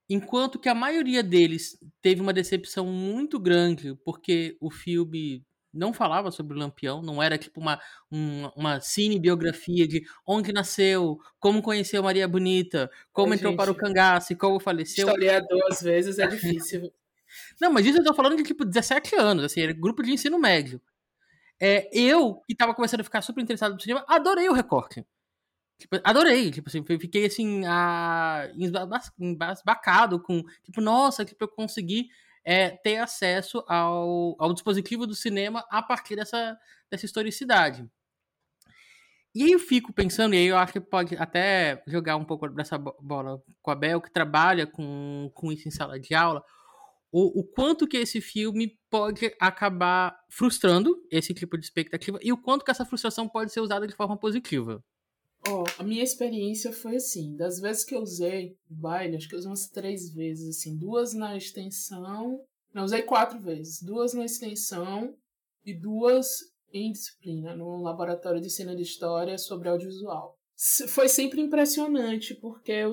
[0.09, 6.31] enquanto que a maioria deles teve uma decepção muito grande, porque o filme não falava
[6.31, 12.03] sobre o Lampião, não era tipo uma, uma, uma cinebiografia de onde nasceu, como conheceu
[12.03, 15.09] Maria Bonita, como entrou gente, para o cangaço e como faleceu.
[15.09, 16.93] Historiador às vezes é difícil.
[17.59, 20.39] não, mas isso eu tô falando de tipo 17 anos, assim, era grupo de ensino
[20.39, 20.81] médio.
[21.65, 25.07] É, eu, que tava começando a ficar super interessado no cinema, adorei o recorte.
[25.79, 28.49] Tipo, adorei, tipo assim, fiquei assim, a,
[29.17, 32.09] embasbacado com, tipo, nossa, tipo, eu consegui
[32.45, 36.59] é, ter acesso ao, ao dispositivo do cinema a partir dessa,
[36.91, 37.89] dessa historicidade.
[39.33, 42.49] E aí eu fico pensando, e aí eu acho que pode até jogar um pouco
[42.49, 46.43] dessa bola com a Bel, que trabalha com, com isso em sala de aula,
[47.13, 52.41] o, o quanto que esse filme pode acabar frustrando esse tipo de expectativa e o
[52.41, 54.83] quanto que essa frustração pode ser usada de forma positiva.
[55.47, 59.35] Ó, oh, a minha experiência foi assim, das vezes que eu usei baile, acho que
[59.35, 62.41] eu usei umas três vezes, assim, duas na extensão,
[62.73, 65.15] não, usei quatro vezes, duas na extensão
[65.65, 66.29] e duas
[66.73, 70.39] em disciplina, no laboratório de cena de história sobre audiovisual.
[70.88, 72.84] Foi sempre impressionante, porque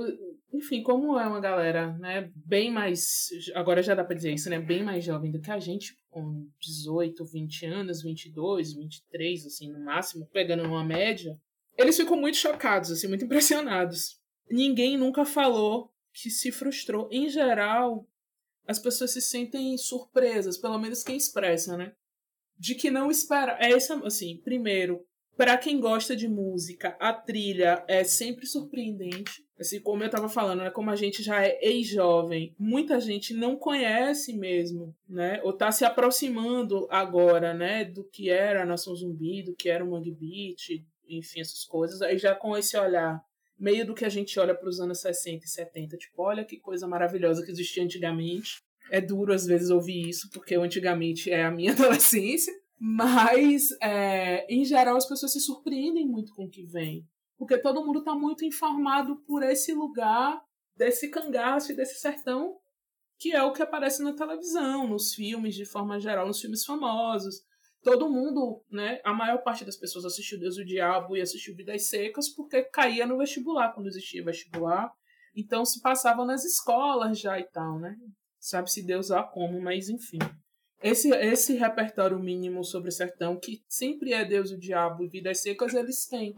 [0.52, 4.60] enfim, como é uma galera, né, bem mais, agora já dá pra dizer isso, né,
[4.60, 9.80] bem mais jovem do que a gente, com 18, 20 anos, 22, 23, assim, no
[9.80, 11.40] máximo, pegando uma média,
[11.78, 14.20] eles ficam muito chocados, assim, muito impressionados.
[14.50, 17.08] Ninguém nunca falou que se frustrou.
[17.12, 18.08] Em geral,
[18.68, 21.94] as pessoas se sentem surpresas, pelo menos quem expressa, né?
[22.58, 23.58] De que não espera.
[23.62, 25.06] É isso, assim, primeiro,
[25.40, 29.42] para quem gosta de música, a trilha é sempre surpreendente.
[29.58, 33.56] Assim, como eu estava falando, né, como a gente já é ex-jovem, muita gente não
[33.56, 35.40] conhece mesmo, né?
[35.42, 39.82] Ou está se aproximando agora, né, do que era a Nação Zumbi, do que era
[39.82, 42.02] o Mangue Beat, enfim, essas coisas.
[42.02, 43.24] Aí já com esse olhar
[43.58, 46.60] meio do que a gente olha para os anos 60 e 70, tipo, olha que
[46.60, 48.62] coisa maravilhosa que existia antigamente.
[48.92, 52.54] É duro às vezes ouvir isso, porque antigamente é a minha adolescência.
[52.80, 57.06] Mas, é, em geral, as pessoas se surpreendem muito com o que vem.
[57.38, 60.42] Porque todo mundo está muito informado por esse lugar,
[60.76, 62.56] desse cangaço e desse sertão,
[63.18, 67.42] que é o que aparece na televisão, nos filmes, de forma geral, nos filmes famosos.
[67.84, 69.02] Todo mundo, né?
[69.04, 72.64] A maior parte das pessoas assistiu Deus e o Diabo e assistiu Vidas Secas porque
[72.64, 74.90] caía no vestibular, quando existia vestibular.
[75.36, 77.96] Então se passava nas escolas já e tal, né?
[78.40, 80.20] Sabe-se Deus lá como, mas enfim.
[80.82, 85.74] Esse, esse repertório mínimo sobre sertão, que sempre é Deus o Diabo e Vidas Secas,
[85.74, 86.34] eles têm.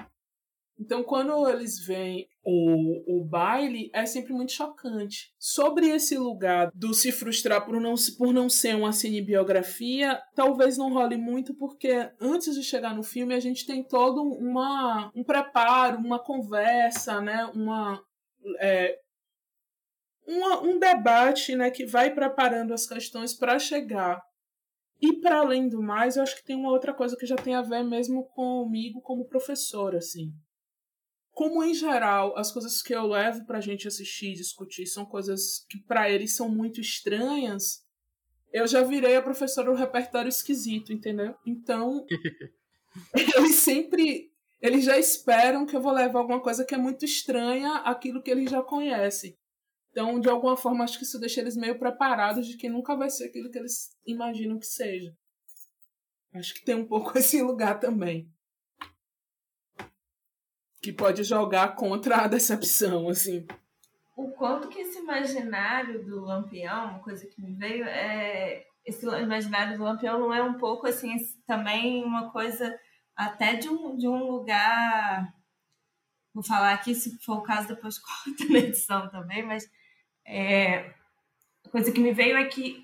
[0.80, 5.31] Então, quando eles veem o, o baile, é sempre muito chocante.
[5.38, 10.91] Sobre esse lugar do se frustrar por não, por não ser uma cinebiografia, talvez não
[10.91, 15.99] role muito, porque antes de chegar no filme, a gente tem todo uma, um preparo,
[15.99, 17.45] uma conversa, né?
[17.53, 18.03] uma,
[18.59, 18.97] é,
[20.26, 24.19] uma, um debate né, que vai preparando as questões para chegar.
[25.02, 27.56] E para além do mais, eu acho que tem uma outra coisa que já tem
[27.56, 30.32] a ver mesmo comigo como professor, assim
[31.32, 35.65] como em geral as coisas que eu levo pra gente assistir e discutir são coisas
[35.69, 37.84] que para eles são muito estranhas,
[38.52, 41.34] eu já virei a professora do repertório esquisito, entendeu?
[41.45, 42.06] Então,
[43.15, 44.30] eles sempre
[44.61, 48.30] eles já esperam que eu vou levar alguma coisa que é muito estranha àquilo que
[48.30, 49.36] eles já conhecem.
[49.91, 53.09] Então, de alguma forma, acho que isso deixa eles meio preparados de que nunca vai
[53.09, 55.13] ser aquilo que eles imaginam que seja.
[56.34, 58.31] Acho que tem um pouco esse lugar também
[60.81, 63.45] que pode jogar contra a decepção, assim.
[64.18, 69.77] O quanto que esse imaginário do Lampião, uma coisa que me veio, é esse imaginário
[69.77, 71.15] do Lampião não é um pouco assim
[71.45, 72.77] também uma coisa
[73.15, 75.31] até de um, de um lugar
[76.34, 79.69] vou falar aqui se for o caso depois corta na edição também mas
[80.26, 80.91] é,
[81.65, 82.84] a coisa que me veio é que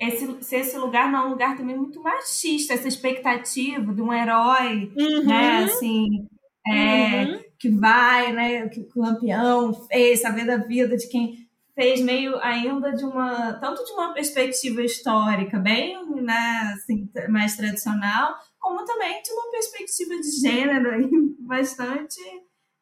[0.00, 4.12] esse, se esse lugar não é um lugar também muito machista essa expectativa de um
[4.12, 5.24] herói uhum.
[5.24, 6.28] né assim
[6.70, 7.44] é, uhum.
[7.58, 12.92] que vai, né, que o Lampião fez, saber da vida de quem fez meio ainda
[12.92, 19.30] de uma, tanto de uma perspectiva histórica bem, né, assim, mais tradicional, como também de
[19.30, 21.08] uma perspectiva de gênero
[21.40, 22.20] bastante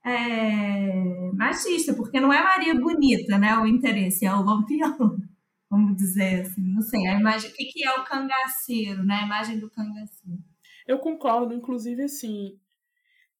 [0.06, 4.96] é, machista, porque não é Maria Bonita, né, o interesse, é o Lampião,
[5.68, 9.58] vamos dizer assim, não sei, a imagem, o que, é o cangaceiro, né, a imagem
[9.58, 10.38] do cangaceiro.
[10.86, 12.56] Eu concordo, inclusive, assim,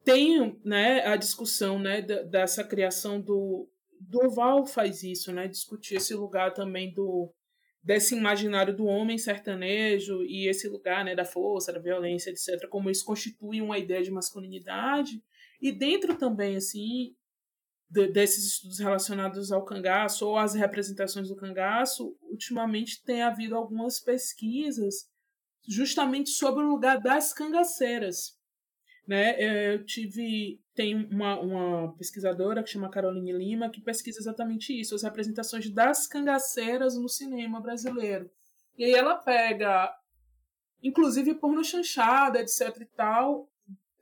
[0.05, 3.69] tem né, a discussão né, dessa criação do.
[3.99, 5.49] Doval faz isso, né?
[5.49, 7.33] Discutir esse lugar também do
[7.83, 12.91] desse imaginário do homem sertanejo e esse lugar né, da força, da violência, etc., como
[12.91, 15.23] isso constitui uma ideia de masculinidade.
[15.61, 17.15] E dentro também, assim,
[17.89, 24.01] de, desses estudos relacionados ao cangaço ou às representações do cangaço, ultimamente tem havido algumas
[24.01, 25.09] pesquisas
[25.69, 28.37] justamente sobre o lugar das cangaceiras
[29.07, 29.41] né?
[29.41, 30.61] É, eu tive.
[30.75, 36.07] Tem uma, uma pesquisadora que chama Caroline Lima que pesquisa exatamente isso, as representações das
[36.07, 38.31] cangaceiras no cinema brasileiro.
[38.77, 39.91] E aí ela pega,
[40.83, 43.49] inclusive por no chanchada, etc e tal,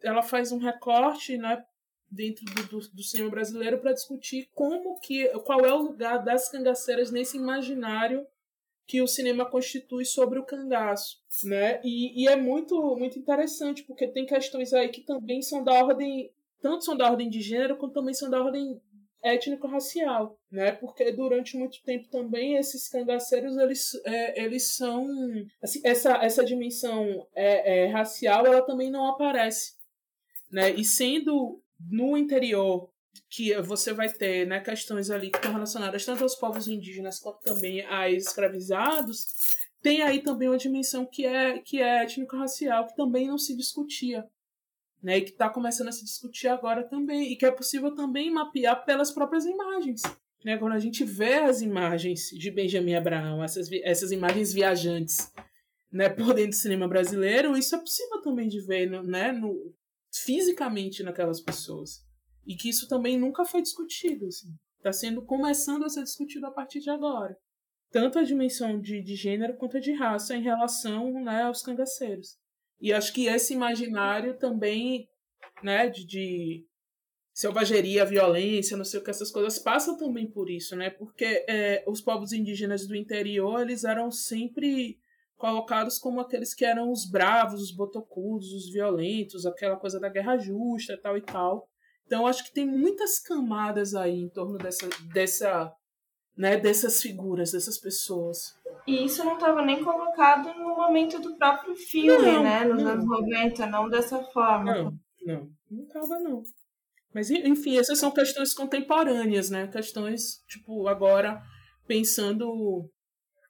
[0.05, 1.65] ela faz um recorte, né,
[2.11, 6.49] dentro do, do, do cinema brasileiro para discutir como que qual é o lugar das
[6.49, 8.27] cangaceiras nesse imaginário
[8.87, 11.81] que o cinema constitui sobre o cangaço, né?
[11.83, 16.31] E, e, é muito muito interessante porque tem questões aí que também são da ordem
[16.61, 18.81] tanto são da ordem de gênero quanto também são da ordem
[19.23, 20.73] étnico-racial, né?
[20.73, 25.09] Porque durante muito tempo também esses cangaceiros eles, é, eles são
[25.63, 29.73] assim, essa essa dimensão é, é, racial ela também não aparece,
[30.51, 30.73] né?
[30.73, 31.61] E sendo
[31.91, 32.91] no interior
[33.29, 37.41] que você vai ter né, questões ali que estão relacionadas tanto aos povos indígenas quanto
[37.41, 39.27] também a escravizados,
[39.83, 44.25] tem aí também uma dimensão que é, que é étnico-racial, que também não se discutia.
[45.03, 48.31] Né, e que está começando a se discutir agora também, e que é possível também
[48.31, 50.01] mapear pelas próprias imagens.
[50.43, 55.31] Né, quando a gente vê as imagens de Benjamin Abraão, essas, essas imagens viajantes
[55.93, 59.75] né, por dentro do cinema brasileiro, isso é possível também de ver né, no,
[60.23, 62.05] fisicamente naquelas pessoas.
[62.47, 64.27] E que isso também nunca foi discutido.
[64.27, 64.57] Está assim.
[64.83, 67.37] Tá sendo começando a ser discutido a partir de agora.
[67.91, 72.37] Tanto a dimensão de, de gênero quanto a de raça em relação né, aos cangaceiros.
[72.81, 75.09] E acho que esse imaginário também
[75.63, 76.67] né, de, de
[77.33, 80.91] selvageria, violência, não sei o que, essas coisas passam também por isso, né?
[80.91, 84.99] Porque é, os povos indígenas do interior, eles eram sempre
[85.45, 90.39] colocados como aqueles que eram os bravos, os botocudos, os violentos, aquela coisa da guerra
[90.39, 91.69] justa, tal e tal.
[92.07, 95.71] Então acho que tem muitas camadas aí em torno dessa, dessa,
[96.35, 98.55] né, dessas figuras, dessas pessoas.
[98.87, 102.65] E isso não estava nem colocado no momento do próprio filme, não, né?
[102.65, 102.93] Nos não.
[102.93, 104.75] anos 90, não dessa forma.
[104.75, 106.43] Não, não, não estava não.
[107.13, 109.67] Mas enfim, essas são questões contemporâneas, né?
[109.67, 111.39] Questões, tipo, agora
[111.87, 112.91] pensando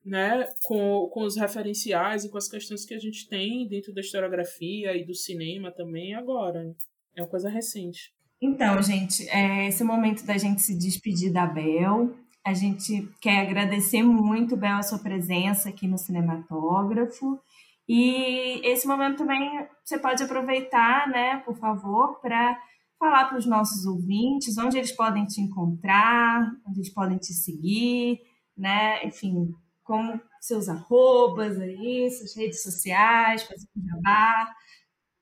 [0.05, 4.01] né, com, com os referenciais e com as questões que a gente tem dentro da
[4.01, 6.74] historiografia e do cinema também agora.
[7.16, 8.12] É uma coisa recente.
[8.40, 12.14] Então, gente, é esse momento da gente se despedir da Bel.
[12.44, 17.40] A gente quer agradecer muito, Bel, a sua presença aqui no Cinematógrafo.
[17.89, 22.59] E esse momento também você pode aproveitar, né, por favor, para
[22.98, 28.20] falar para os nossos ouvintes onde eles podem te encontrar, onde eles podem te seguir,
[28.56, 29.05] né?
[29.05, 29.55] Enfim,
[29.85, 34.55] como seus arrobas aí, suas redes sociais, fazer um jabá,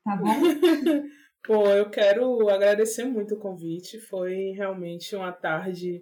[0.03, 0.29] tá bom?
[1.45, 3.99] Pô, eu quero agradecer muito o convite.
[3.99, 6.01] Foi realmente uma tarde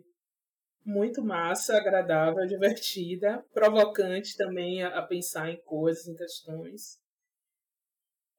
[0.85, 6.99] muito massa, agradável, divertida, provocante também a, pensar em coisas, em questões.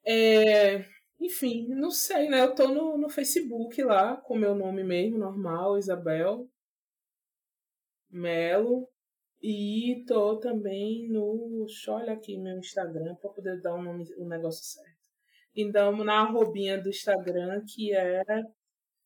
[0.05, 0.85] É,
[1.21, 2.41] enfim, não sei, né?
[2.41, 6.49] Eu tô no, no Facebook lá, com meu nome mesmo, normal, Isabel
[8.11, 8.92] Melo.
[9.43, 11.67] E tô também no.
[11.89, 15.11] Olhar aqui meu Instagram para poder dar o nome, o negócio certo.
[15.55, 18.23] Então, na arrobinha do Instagram, que é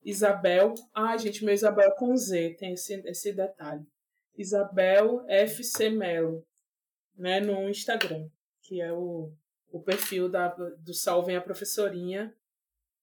[0.05, 0.75] Isabel.
[0.95, 3.87] Ai, gente, meu Isabel com Z, tem esse, esse detalhe.
[4.37, 6.47] Isabel FC Melo,
[7.17, 8.29] né, no Instagram,
[8.61, 9.33] que é o,
[9.73, 12.35] o perfil da, do Salvem a Professorinha.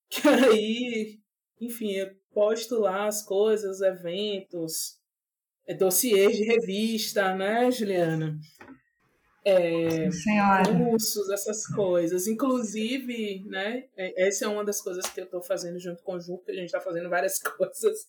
[0.07, 1.19] Que aí,
[1.59, 5.01] enfim, eu posto lá as coisas, eventos,
[5.77, 8.37] dossiês de revista, né, Juliana?
[9.45, 10.09] É,
[10.89, 12.27] cursos, essas coisas.
[12.27, 16.19] Inclusive, né, é, essa é uma das coisas que eu estou fazendo junto com o
[16.19, 18.07] Ju, que a gente está fazendo várias coisas,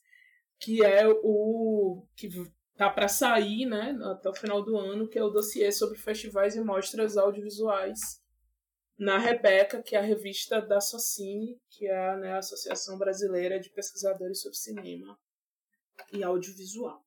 [0.60, 2.28] que é o que
[2.76, 6.56] tá para sair, né, até o final do ano, que é o dossiê sobre festivais
[6.56, 8.22] e mostras audiovisuais
[8.96, 13.70] na Rebeca, que é a revista da Socine, que é né, a Associação Brasileira de
[13.70, 15.18] Pesquisadores sobre Cinema
[16.12, 17.03] e Audiovisual.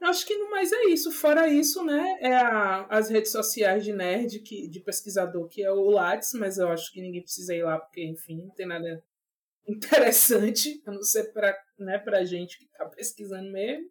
[0.00, 1.10] Acho que no mais é isso.
[1.10, 5.72] Fora isso, né, é a, as redes sociais de nerd, que, de pesquisador, que é
[5.72, 9.02] o Lattes, mas eu acho que ninguém precisa ir lá, porque, enfim, não tem nada
[9.66, 13.90] interessante, a não ser pra, né, pra gente que tá pesquisando mesmo.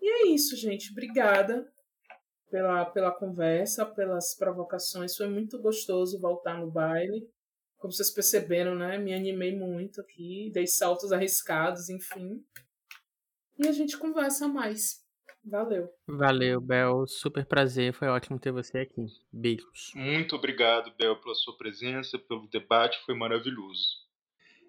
[0.00, 0.92] E é isso, gente.
[0.92, 1.66] Obrigada
[2.50, 5.16] pela, pela conversa, pelas provocações.
[5.16, 7.28] Foi muito gostoso voltar no baile.
[7.78, 8.96] Como vocês perceberam, né?
[8.96, 12.44] Me animei muito aqui, dei saltos arriscados, enfim.
[13.58, 15.03] E a gente conversa mais.
[15.44, 15.90] Valeu.
[16.06, 17.06] Valeu, Bel.
[17.06, 17.92] Super prazer.
[17.92, 19.06] Foi ótimo ter você aqui.
[19.32, 19.92] Beijos.
[19.94, 22.98] Muito obrigado, Bel, pela sua presença, pelo debate.
[23.04, 24.04] Foi maravilhoso.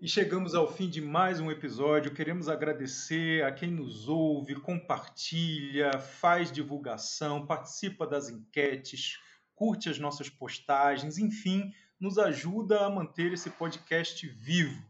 [0.02, 2.14] E chegamos ao fim de mais um episódio.
[2.14, 9.18] Queremos agradecer a quem nos ouve, compartilha, faz divulgação, participa das enquetes,
[9.56, 14.84] curte as nossas postagens, enfim, nos ajuda a manter esse podcast vivo.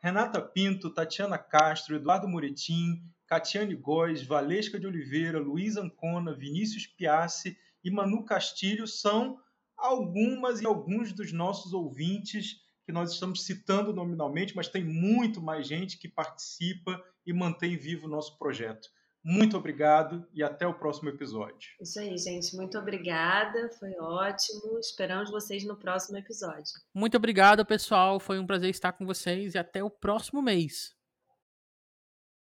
[0.00, 7.56] Renata Pinto, Tatiana Castro, Eduardo Moretim, Catiane Góes, Valesca de Oliveira, Luiz Ancona, Vinícius Piassi
[7.84, 9.38] e Manu Castilho são
[9.76, 15.68] algumas e alguns dos nossos ouvintes que nós estamos citando nominalmente, mas tem muito mais
[15.68, 18.88] gente que participa e mantém vivo o nosso projeto.
[19.22, 21.72] Muito obrigado e até o próximo episódio.
[21.82, 22.56] Isso aí, gente.
[22.56, 23.68] Muito obrigada.
[23.78, 24.78] Foi ótimo.
[24.78, 26.72] Esperamos vocês no próximo episódio.
[26.94, 28.18] Muito obrigado, pessoal.
[28.18, 30.97] Foi um prazer estar com vocês e até o próximo mês.